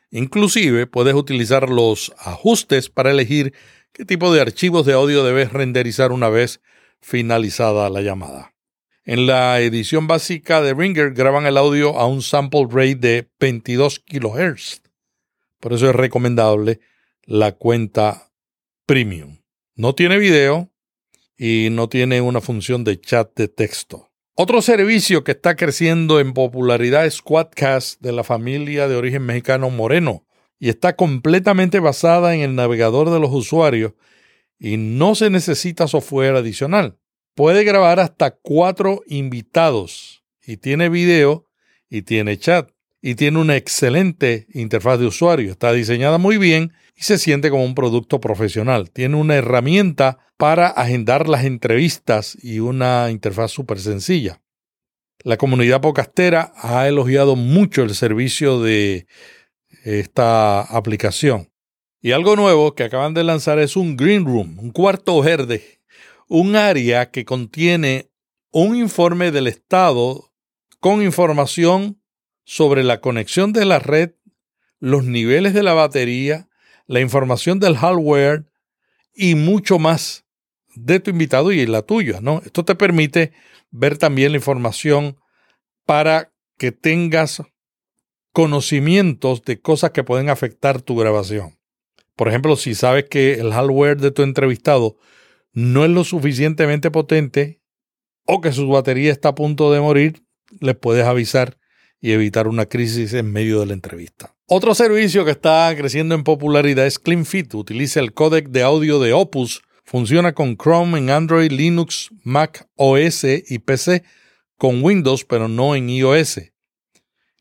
Inclusive 0.09 0.88
puedes 0.88 1.15
utilizar 1.15 1.69
los 1.69 2.13
ajustes 2.17 2.89
para 2.89 3.12
elegir 3.12 3.53
qué 3.93 4.06
tipo 4.06 4.34
de 4.34 4.41
archivos 4.41 4.86
de 4.86 4.93
audio 4.93 5.23
debes 5.23 5.53
renderizar 5.53 6.12
una 6.12 6.27
vez 6.29 6.62
finalizada 6.99 7.89
la 7.89 8.01
llamada. 8.01 8.53
En 9.06 9.27
la 9.27 9.60
edición 9.60 10.08
básica 10.08 10.62
de 10.62 10.73
Ringer 10.73 11.13
graban 11.13 11.45
el 11.45 11.58
audio 11.58 11.97
a 11.99 12.08
un 12.08 12.21
sample 12.21 12.67
rate 12.69 12.95
de 12.95 13.29
22 13.39 13.99
kHz. 13.99 14.82
Por 15.60 15.73
eso 15.73 15.89
es 15.89 15.95
recomendable 15.95 16.79
la 17.25 17.53
cuenta 17.53 18.32
premium. 18.86 19.38
No 19.75 19.93
tiene 19.93 20.17
video 20.17 20.71
y 21.38 21.67
no 21.71 21.89
tiene 21.89 22.21
una 22.21 22.41
función 22.41 22.84
de 22.84 22.99
chat 22.99 23.36
de 23.36 23.47
texto. 23.47 24.12
Otro 24.36 24.62
servicio 24.62 25.23
que 25.23 25.34
está 25.34 25.56
creciendo 25.56 26.19
en 26.19 26.34
popularidad 26.34 27.06
es 27.06 27.21
Quadcast 27.21 28.01
de 28.01 28.13
la 28.13 28.23
familia 28.23 28.88
de 28.88 28.95
origen 28.95 29.23
mexicano 29.23 29.69
Moreno 29.69 30.25
y 30.63 30.69
está 30.69 30.95
completamente 30.95 31.82
basada 31.82 32.34
en 32.34 32.39
el 32.39 32.56
navegador 32.56 33.10
de 33.10 33.19
los 33.19 33.34
usuarios 33.34 33.95
y 34.58 34.78
no 34.78 35.13
se 35.13 35.30
necesita 35.30 35.89
software 35.89 36.38
adicional. 36.38 36.97
Puede 37.36 37.65
grabar 37.65 37.99
hasta 37.99 38.32
cuatro 38.32 39.02
invitados 39.08 40.23
y 40.41 40.56
tiene 40.56 40.88
video 40.88 41.49
y 41.89 42.04
tiene 42.04 42.38
chat 42.38 42.71
y 43.02 43.15
tiene 43.15 43.39
una 43.39 43.58
excelente 43.58 44.47
interfaz 44.54 45.02
de 45.02 45.08
usuario. 45.08 45.52
Está 45.52 45.73
diseñada 45.73 46.17
muy 46.17 46.38
bien 46.38 46.71
y 46.95 47.04
se 47.04 47.17
siente 47.17 47.49
como 47.49 47.65
un 47.65 47.76
producto 47.76 48.21
profesional. 48.21 48.89
Tiene 48.89 49.17
una 49.17 49.36
herramienta 49.36 50.19
para 50.38 50.67
agendar 50.67 51.28
las 51.28 51.43
entrevistas 51.43 52.38
y 52.41 52.60
una 52.60 53.12
interfaz 53.12 53.52
súper 53.52 53.82
sencilla. 53.82 54.39
La 55.26 55.36
comunidad 55.36 55.82
podcastera 55.82 56.54
ha 56.56 56.88
elogiado 56.88 57.36
mucho 57.36 57.84
el 57.84 57.95
servicio 57.95 58.62
de 58.62 59.08
esta 59.84 60.62
aplicación. 60.62 61.52
Y 62.02 62.12
algo 62.12 62.36
nuevo 62.36 62.76
que 62.76 62.84
acaban 62.84 63.13
de 63.13 63.24
lanzar 63.24 63.60
es 63.60 63.76
un 63.76 63.96
Green 63.96 64.26
Room, 64.26 64.58
un 64.60 64.72
cuarto 64.72 65.22
verde 65.22 65.84
un 66.28 66.56
área 66.56 67.12
que 67.12 67.26
contiene 67.26 68.10
un 68.52 68.76
informe 68.76 69.32
del 69.32 69.46
Estado 69.46 70.34
con 70.80 71.04
información 71.04 72.02
sobre 72.43 72.84
la 72.84 73.02
conexión 73.02 73.54
de 73.54 73.65
la 73.65 73.78
red, 73.78 74.13
los 74.80 75.06
niveles 75.06 75.54
de 75.54 75.62
la 75.62 75.74
batería, 75.74 76.50
la 76.88 77.02
información 77.02 77.60
del 77.60 77.78
hardware 77.78 78.46
y 79.13 79.36
mucho 79.36 79.80
más 79.80 80.26
de 80.76 81.00
tu 81.00 81.12
invitado 81.12 81.52
y 81.52 81.67
la 81.67 81.84
tuya, 81.84 82.19
¿no? 82.19 82.41
Esto 82.43 82.65
te 82.65 82.74
permite 82.74 83.32
ver 83.69 84.00
también 84.00 84.32
la 84.32 84.39
información 84.39 85.17
para 85.86 86.34
que 86.58 86.72
tengas 86.72 87.43
conocimientos 88.34 89.43
de 89.43 89.62
cosas 89.62 89.91
que 89.91 90.04
pueden 90.04 90.30
afectar 90.30 90.82
tu 90.82 90.96
grabación. 90.96 91.58
Por 92.15 92.28
ejemplo, 92.28 92.56
si 92.56 92.76
sabes 92.76 93.06
que 93.06 93.36
el 93.36 93.54
hardware 93.54 93.98
de 93.98 94.12
tu 94.12 94.24
entrevistado 94.24 94.98
no 95.54 95.86
es 95.86 95.91
lo 95.91 96.04
suficientemente 96.04 96.91
potente 96.91 97.62
o 98.26 98.41
que 98.41 98.52
su 98.52 98.67
batería 98.67 99.12
está 99.12 99.30
a 99.30 99.36
punto 99.36 99.72
de 99.72 99.80
morir, 99.80 100.24
les 100.60 100.76
puedes 100.76 101.06
avisar 101.06 101.58
y 102.02 102.12
evitar 102.12 102.48
una 102.48 102.65
crisis 102.65 103.13
en 103.13 103.32
medio 103.32 103.60
de 103.60 103.67
la 103.67 103.74
entrevista. 103.74 104.36
Otro 104.48 104.76
servicio 104.76 105.26
que 105.26 105.32
está 105.32 105.74
creciendo 105.78 106.15
en 106.15 106.24
popularidad 106.24 106.86
es 106.86 107.00
CleanFit. 107.00 107.54
Utiliza 107.54 108.00
el 108.00 108.13
códec 108.13 108.50
de 108.50 108.63
audio 108.63 109.00
de 109.00 109.13
Opus. 109.13 109.62
Funciona 109.86 110.34
con 110.34 110.58
Chrome 110.58 110.98
en 110.98 111.10
Android, 111.10 111.52
Linux, 111.52 112.10
Mac 112.24 112.67
OS 112.76 113.24
y 113.24 113.60
PC 113.60 114.04
con 114.58 114.84
Windows, 114.84 115.24
pero 115.24 115.48
no 115.48 115.76
en 115.76 115.89
iOS. 115.89 116.41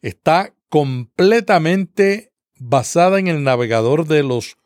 Está 0.00 0.54
completamente 0.72 2.32
basada 2.58 3.18
en 3.18 3.28
el 3.28 3.44
navegador 3.44 4.06
de 4.06 4.22
los 4.22 4.56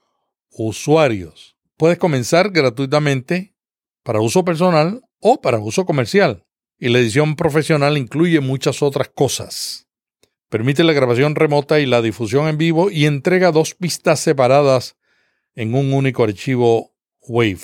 usuarios. 0.51 1.57
Puedes 1.77 1.99
comenzar 1.99 2.51
gratuitamente 2.51 3.57
para 4.05 4.21
uso 4.21 4.45
personal 4.45 5.03
o 5.19 5.41
para 5.41 5.59
uso 5.59 5.85
comercial. 5.85 6.47
Y 6.79 6.91
la 6.91 7.01
edición 7.01 7.35
profesional 7.35 7.99
incluye 7.99 8.39
muchas 8.39 8.85
otras 8.85 9.09
cosas. 9.09 9.89
Permite 10.49 10.85
la 10.85 10.93
grabación 10.93 11.35
remota 11.35 11.81
y 11.81 11.87
la 11.87 12.01
difusión 12.03 12.47
en 12.47 12.57
vivo 12.57 12.89
y 12.89 13.07
entrega 13.07 13.51
dos 13.51 13.75
pistas 13.75 14.21
separadas 14.21 14.97
en 15.57 15.75
un 15.75 15.93
único 15.93 16.23
archivo 16.23 16.95
WAVE. 17.23 17.59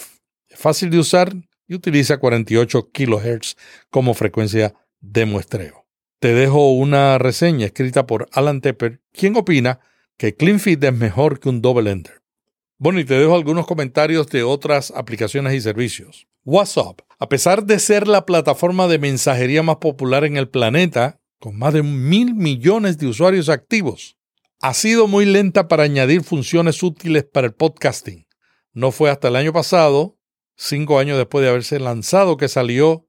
Es 0.48 0.58
fácil 0.58 0.90
de 0.90 0.98
usar 0.98 1.32
y 1.68 1.76
utiliza 1.76 2.18
48 2.18 2.90
kHz 2.92 3.56
como 3.88 4.14
frecuencia 4.14 4.74
de 4.98 5.26
muestreo. 5.26 5.81
Te 6.22 6.34
dejo 6.34 6.70
una 6.70 7.18
reseña 7.18 7.66
escrita 7.66 8.06
por 8.06 8.28
Alan 8.30 8.60
Tepper, 8.60 9.02
quien 9.12 9.34
opina 9.34 9.80
que 10.16 10.36
CleanFit 10.36 10.84
es 10.84 10.94
mejor 10.94 11.40
que 11.40 11.48
un 11.48 11.60
double 11.60 11.90
ender. 11.90 12.22
Bueno, 12.78 13.00
y 13.00 13.04
te 13.04 13.14
dejo 13.14 13.34
algunos 13.34 13.66
comentarios 13.66 14.28
de 14.28 14.44
otras 14.44 14.92
aplicaciones 14.92 15.52
y 15.52 15.60
servicios. 15.60 16.28
WhatsApp, 16.44 17.00
a 17.18 17.28
pesar 17.28 17.64
de 17.64 17.80
ser 17.80 18.06
la 18.06 18.24
plataforma 18.24 18.86
de 18.86 19.00
mensajería 19.00 19.64
más 19.64 19.78
popular 19.78 20.24
en 20.24 20.36
el 20.36 20.48
planeta, 20.48 21.18
con 21.40 21.58
más 21.58 21.74
de 21.74 21.82
mil 21.82 22.36
millones 22.36 22.98
de 22.98 23.08
usuarios 23.08 23.48
activos, 23.48 24.16
ha 24.60 24.74
sido 24.74 25.08
muy 25.08 25.26
lenta 25.26 25.66
para 25.66 25.82
añadir 25.82 26.22
funciones 26.22 26.84
útiles 26.84 27.24
para 27.24 27.48
el 27.48 27.54
podcasting. 27.54 28.28
No 28.72 28.92
fue 28.92 29.10
hasta 29.10 29.26
el 29.26 29.34
año 29.34 29.52
pasado, 29.52 30.16
cinco 30.54 31.00
años 31.00 31.18
después 31.18 31.42
de 31.42 31.50
haberse 31.50 31.80
lanzado, 31.80 32.36
que 32.36 32.46
salió 32.46 33.08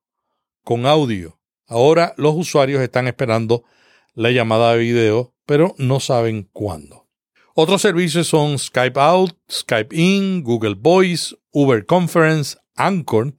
con 0.63 0.87
audio. 0.87 1.42
Ahora 1.67 2.13
los 2.17 2.35
usuarios 2.35 2.81
están 2.81 3.07
esperando 3.07 3.63
la 4.13 4.31
llamada 4.31 4.73
de 4.73 4.79
video, 4.79 5.33
pero 5.45 5.75
no 5.77 5.99
saben 5.99 6.49
cuándo. 6.51 7.07
Otros 7.55 7.81
servicios 7.81 8.27
son 8.27 8.57
Skype 8.57 8.99
Out, 8.99 9.37
Skype 9.51 9.95
In, 9.95 10.43
Google 10.43 10.75
Voice, 10.75 11.35
Uber 11.51 11.85
Conference, 11.85 12.57
Anchor, 12.75 13.35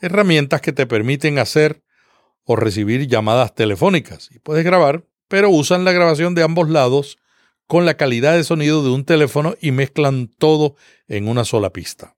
herramientas 0.00 0.60
que 0.60 0.72
te 0.72 0.86
permiten 0.86 1.38
hacer 1.38 1.82
o 2.44 2.56
recibir 2.56 3.06
llamadas 3.06 3.54
telefónicas. 3.54 4.30
Y 4.32 4.38
puedes 4.38 4.64
grabar, 4.64 5.04
pero 5.28 5.50
usan 5.50 5.84
la 5.84 5.92
grabación 5.92 6.34
de 6.34 6.42
ambos 6.42 6.70
lados 6.70 7.18
con 7.66 7.84
la 7.84 7.98
calidad 7.98 8.34
de 8.34 8.44
sonido 8.44 8.82
de 8.82 8.90
un 8.90 9.04
teléfono 9.04 9.54
y 9.60 9.70
mezclan 9.72 10.28
todo 10.28 10.76
en 11.06 11.28
una 11.28 11.44
sola 11.44 11.70
pista. 11.70 12.16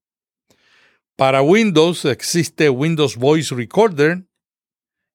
Para 1.17 1.43
Windows 1.43 2.05
existe 2.05 2.71
Windows 2.71 3.17
Voice 3.17 3.55
Recorder 3.55 4.30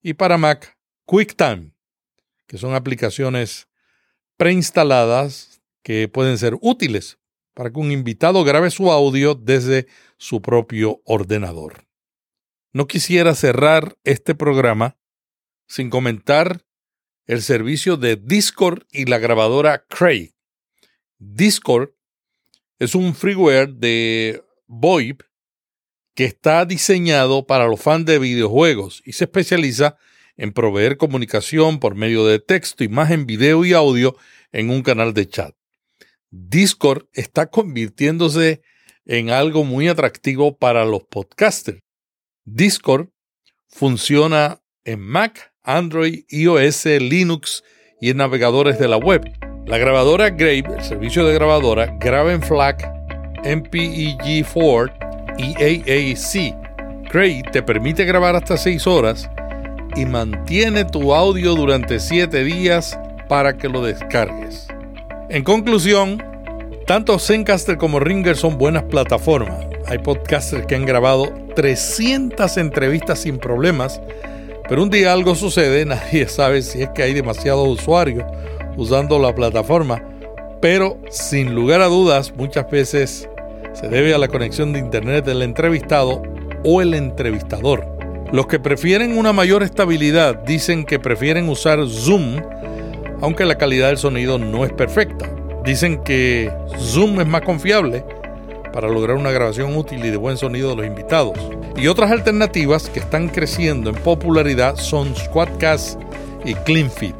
y 0.05 0.13
para 0.13 0.37
Mac 0.37 0.77
QuickTime, 1.07 1.71
que 2.45 2.59
son 2.59 2.75
aplicaciones 2.75 3.67
preinstaladas 4.37 5.63
que 5.81 6.07
pueden 6.07 6.37
ser 6.37 6.55
útiles 6.61 7.17
para 7.55 7.71
que 7.71 7.79
un 7.79 7.91
invitado 7.91 8.43
grabe 8.43 8.69
su 8.69 8.91
audio 8.91 9.33
desde 9.33 9.87
su 10.17 10.43
propio 10.43 11.01
ordenador. 11.05 11.87
No 12.71 12.85
quisiera 12.85 13.33
cerrar 13.33 13.97
este 14.03 14.35
programa 14.35 14.95
sin 15.67 15.89
comentar 15.89 16.63
el 17.25 17.41
servicio 17.41 17.97
de 17.97 18.15
Discord 18.15 18.83
y 18.91 19.05
la 19.05 19.17
grabadora 19.17 19.87
Cray. 19.87 20.35
Discord 21.17 21.95
es 22.77 22.93
un 22.93 23.15
freeware 23.15 23.73
de 23.73 24.43
VoIP 24.67 25.23
que 26.15 26.23
está 26.23 26.65
diseñado 26.65 27.45
para 27.45 27.67
los 27.67 27.81
fans 27.81 28.05
de 28.05 28.19
videojuegos 28.19 29.03
y 29.05 29.11
se 29.11 29.25
especializa 29.25 29.97
en 30.37 30.53
proveer 30.53 30.97
comunicación 30.97 31.79
por 31.79 31.95
medio 31.95 32.25
de 32.25 32.39
texto, 32.39 32.83
imagen, 32.83 33.25
video 33.25 33.65
y 33.65 33.73
audio 33.73 34.15
en 34.51 34.69
un 34.69 34.81
canal 34.81 35.13
de 35.13 35.27
chat. 35.27 35.53
Discord 36.31 37.05
está 37.13 37.47
convirtiéndose 37.47 38.61
en 39.05 39.29
algo 39.29 39.63
muy 39.63 39.87
atractivo 39.87 40.57
para 40.57 40.85
los 40.85 41.03
podcasters. 41.03 41.79
Discord 42.45 43.09
funciona 43.67 44.61
en 44.85 45.01
Mac, 45.01 45.53
Android, 45.63 46.23
iOS, 46.29 46.85
Linux 46.85 47.63
y 47.99 48.09
en 48.09 48.17
navegadores 48.17 48.79
de 48.79 48.87
la 48.87 48.97
web. 48.97 49.23
La 49.65 49.77
grabadora 49.77 50.29
Grave, 50.29 50.65
el 50.77 50.83
servicio 50.83 51.25
de 51.25 51.33
grabadora, 51.33 51.97
graba 51.99 52.33
en 52.33 52.41
FLAC, 52.41 52.83
MPEG-4 53.43 55.04
y 55.37 55.55
AAC. 55.55 56.55
Grave 57.11 57.43
te 57.51 57.63
permite 57.63 58.05
grabar 58.05 58.35
hasta 58.35 58.57
6 58.57 58.87
horas 58.87 59.29
y 59.95 60.05
mantiene 60.05 60.85
tu 60.85 61.13
audio 61.13 61.55
durante 61.55 61.99
7 61.99 62.43
días 62.43 62.99
para 63.27 63.57
que 63.57 63.69
lo 63.69 63.81
descargues. 63.83 64.67
En 65.29 65.43
conclusión, 65.43 66.23
tanto 66.85 67.17
Zencaster 67.17 67.77
como 67.77 67.99
Ringer 67.99 68.37
son 68.37 68.57
buenas 68.57 68.83
plataformas. 68.83 69.65
hay 69.87 69.99
podcasters 69.99 70.65
que 70.65 70.75
han 70.75 70.85
grabado 70.85 71.31
300 71.55 72.57
entrevistas 72.57 73.19
sin 73.19 73.37
problemas, 73.37 74.01
pero 74.67 74.83
un 74.83 74.89
día 74.89 75.13
algo 75.13 75.35
sucede, 75.35 75.85
nadie 75.85 76.27
sabe 76.27 76.61
si 76.61 76.83
es 76.83 76.89
que 76.89 77.03
hay 77.03 77.13
demasiados 77.13 77.67
usuarios 77.67 78.23
usando 78.77 79.19
la 79.19 79.33
plataforma, 79.33 80.03
pero 80.61 80.97
sin 81.09 81.55
lugar 81.55 81.81
a 81.81 81.85
dudas 81.85 82.33
muchas 82.35 82.69
veces 82.69 83.29
se 83.75 83.89
debe 83.89 84.13
a 84.13 84.17
la 84.17 84.27
conexión 84.27 84.73
de 84.73 84.79
internet 84.79 85.25
del 85.25 85.41
entrevistado 85.41 86.23
o 86.63 86.81
el 86.81 86.93
entrevistador. 86.93 87.85
Los 88.31 88.47
que 88.47 88.59
prefieren 88.59 89.17
una 89.17 89.33
mayor 89.33 89.63
estabilidad 89.63 90.35
dicen 90.45 90.85
que 90.85 90.99
prefieren 90.99 91.47
usar 91.47 91.85
Zoom, 91.87 92.41
aunque 93.21 93.45
la 93.45 93.57
calidad 93.57 93.89
del 93.89 93.97
sonido 93.97 94.39
no 94.39 94.65
es 94.65 94.73
perfecta. 94.73 95.29
Dicen 95.63 96.03
que 96.03 96.51
Zoom 96.79 97.21
es 97.21 97.27
más 97.27 97.41
confiable 97.41 98.03
para 98.73 98.89
lograr 98.89 99.17
una 99.17 99.31
grabación 99.31 99.75
útil 99.77 100.03
y 100.03 100.09
de 100.09 100.17
buen 100.17 100.37
sonido 100.37 100.71
de 100.71 100.75
los 100.77 100.85
invitados. 100.85 101.37
Y 101.77 101.87
otras 101.87 102.11
alternativas 102.11 102.89
que 102.89 102.99
están 102.99 103.29
creciendo 103.29 103.89
en 103.89 103.95
popularidad 103.95 104.75
son 104.75 105.15
Squadcast 105.15 105.99
y 106.43 106.53
CleanFit. 106.55 107.15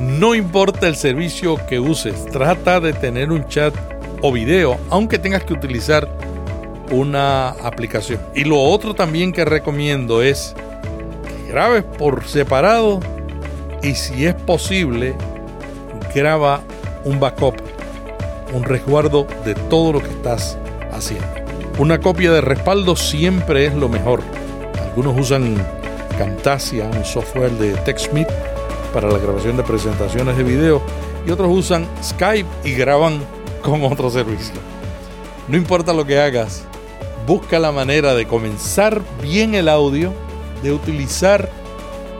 No 0.00 0.34
importa 0.34 0.86
el 0.86 0.94
servicio 0.94 1.58
que 1.66 1.80
uses, 1.80 2.26
trata 2.26 2.80
de 2.80 2.92
tener 2.92 3.32
un 3.32 3.46
chat 3.48 3.74
o 4.20 4.32
video, 4.32 4.78
aunque 4.90 5.18
tengas 5.18 5.44
que 5.44 5.52
utilizar 5.52 6.08
una 6.90 7.50
aplicación. 7.50 8.20
Y 8.34 8.44
lo 8.44 8.60
otro 8.60 8.94
también 8.94 9.32
que 9.32 9.44
recomiendo 9.44 10.22
es 10.22 10.54
que 11.26 11.50
grabes 11.50 11.84
por 11.84 12.24
separado 12.24 13.00
y 13.82 13.94
si 13.94 14.26
es 14.26 14.34
posible, 14.34 15.14
graba 16.14 16.62
un 17.04 17.20
backup, 17.20 17.56
un 18.52 18.64
resguardo 18.64 19.26
de 19.44 19.54
todo 19.54 19.92
lo 19.92 20.00
que 20.00 20.10
estás 20.10 20.58
haciendo. 20.92 21.26
Una 21.78 22.00
copia 22.00 22.32
de 22.32 22.40
respaldo 22.40 22.96
siempre 22.96 23.66
es 23.66 23.74
lo 23.74 23.88
mejor. 23.88 24.22
Algunos 24.82 25.18
usan 25.18 25.56
Camtasia, 26.18 26.90
un 26.92 27.04
software 27.04 27.52
de 27.52 27.74
TechSmith 27.74 28.28
para 28.92 29.08
la 29.08 29.18
grabación 29.18 29.56
de 29.56 29.62
presentaciones 29.62 30.36
de 30.36 30.42
video 30.42 30.82
y 31.24 31.30
otros 31.30 31.48
usan 31.50 31.86
Skype 32.02 32.48
y 32.64 32.72
graban 32.72 33.20
con 33.62 33.84
otro 33.84 34.10
servicio. 34.10 34.54
No 35.48 35.56
importa 35.56 35.92
lo 35.92 36.06
que 36.06 36.20
hagas, 36.20 36.64
busca 37.26 37.58
la 37.58 37.72
manera 37.72 38.14
de 38.14 38.26
comenzar 38.26 39.02
bien 39.22 39.54
el 39.54 39.68
audio, 39.68 40.12
de 40.62 40.72
utilizar 40.72 41.50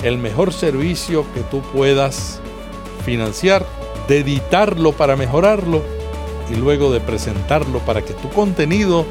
el 0.02 0.18
mejor 0.18 0.52
servicio 0.52 1.24
que 1.34 1.40
tú 1.40 1.60
puedas 1.72 2.40
financiar, 3.04 3.64
de 4.06 4.18
editarlo 4.18 4.92
para 4.92 5.16
mejorarlo 5.16 5.82
y 6.50 6.56
luego 6.56 6.92
de 6.92 7.00
presentarlo 7.00 7.80
para 7.80 8.02
que 8.02 8.14
tu 8.14 8.28
contenido 8.30 9.04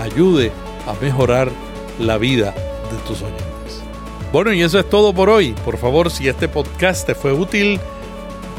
ayude 0.00 0.52
a 0.86 0.92
mejorar 1.02 1.50
la 1.98 2.18
vida 2.18 2.52
de 2.52 2.96
tus 3.06 3.22
oyentes. 3.22 3.82
Bueno, 4.32 4.52
y 4.52 4.62
eso 4.62 4.78
es 4.78 4.88
todo 4.88 5.12
por 5.12 5.30
hoy. 5.30 5.54
Por 5.64 5.78
favor, 5.78 6.10
si 6.10 6.28
este 6.28 6.48
podcast 6.48 7.06
te 7.06 7.14
fue 7.14 7.32
útil, 7.32 7.80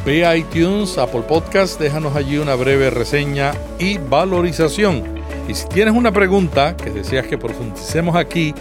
ve 0.05 0.25
a 0.25 0.35
iTunes, 0.35 0.97
Apple 0.97 1.21
Podcast, 1.21 1.79
déjanos 1.79 2.15
allí 2.15 2.37
una 2.37 2.55
breve 2.55 2.89
reseña 2.89 3.53
y 3.77 3.97
valorización. 3.97 5.03
Y 5.47 5.53
si 5.53 5.67
tienes 5.67 5.93
una 5.93 6.11
pregunta 6.11 6.75
que 6.77 6.89
deseas 6.89 7.27
que 7.27 7.37
profundicemos 7.37 8.15
aquí, 8.15 8.53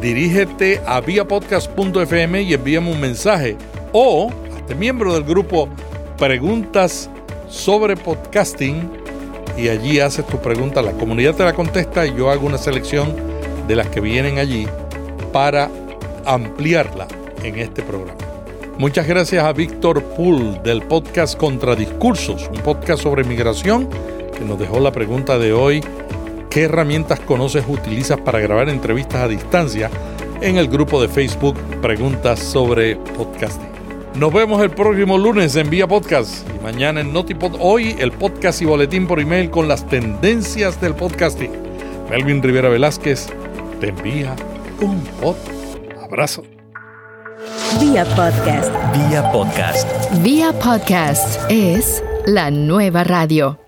dirígete 0.00 0.80
a 0.86 1.00
viapodcast.fm 1.00 2.42
y 2.42 2.54
envíame 2.54 2.90
un 2.90 3.00
mensaje 3.00 3.56
o 3.92 4.30
hazte 4.56 4.74
miembro 4.74 5.14
del 5.14 5.24
grupo 5.24 5.68
Preguntas 6.18 7.10
sobre 7.48 7.96
Podcasting 7.96 8.90
y 9.56 9.68
allí 9.68 10.00
haces 10.00 10.26
tu 10.26 10.38
pregunta, 10.38 10.82
la 10.82 10.92
comunidad 10.92 11.34
te 11.34 11.44
la 11.44 11.54
contesta 11.54 12.06
y 12.06 12.14
yo 12.16 12.30
hago 12.30 12.46
una 12.46 12.58
selección 12.58 13.14
de 13.66 13.76
las 13.76 13.88
que 13.88 14.00
vienen 14.00 14.38
allí 14.38 14.66
para 15.32 15.70
ampliarla 16.24 17.06
en 17.42 17.58
este 17.58 17.82
programa. 17.82 18.25
Muchas 18.78 19.06
gracias 19.06 19.42
a 19.42 19.54
Víctor 19.54 20.02
Pool 20.02 20.62
del 20.62 20.82
podcast 20.82 21.38
Contradiscursos, 21.38 22.50
un 22.54 22.60
podcast 22.60 23.02
sobre 23.02 23.24
migración 23.24 23.88
que 24.36 24.44
nos 24.44 24.58
dejó 24.58 24.80
la 24.80 24.92
pregunta 24.92 25.38
de 25.38 25.54
hoy, 25.54 25.82
¿qué 26.50 26.64
herramientas 26.64 27.20
conoces 27.20 27.64
utilizas 27.66 28.20
para 28.20 28.38
grabar 28.38 28.68
entrevistas 28.68 29.22
a 29.22 29.28
distancia 29.28 29.90
en 30.42 30.58
el 30.58 30.68
grupo 30.68 31.00
de 31.00 31.08
Facebook 31.08 31.56
Preguntas 31.80 32.38
sobre 32.38 32.96
Podcasting? 32.96 33.70
Nos 34.16 34.30
vemos 34.30 34.62
el 34.62 34.70
próximo 34.70 35.16
lunes 35.16 35.56
en 35.56 35.70
Vía 35.70 35.86
Podcast 35.86 36.46
y 36.54 36.62
mañana 36.62 37.00
en 37.00 37.14
Notipod. 37.14 37.56
Hoy 37.58 37.96
el 37.98 38.12
podcast 38.12 38.60
y 38.60 38.66
boletín 38.66 39.06
por 39.06 39.20
email 39.20 39.50
con 39.50 39.68
las 39.68 39.86
tendencias 39.86 40.78
del 40.82 40.94
podcasting. 40.94 41.50
Melvin 42.10 42.42
Rivera 42.42 42.68
Velázquez 42.68 43.28
te 43.80 43.88
envía 43.88 44.36
un 44.82 45.00
pod. 45.20 45.36
Abrazo. 46.02 46.55
Vía 47.80 48.04
Podcast. 48.16 48.72
Vía 48.92 49.30
podcast. 49.32 49.86
Vía 50.22 50.52
Podcast 50.52 51.38
es 51.50 52.02
la 52.26 52.50
nueva 52.50 53.04
radio. 53.04 53.58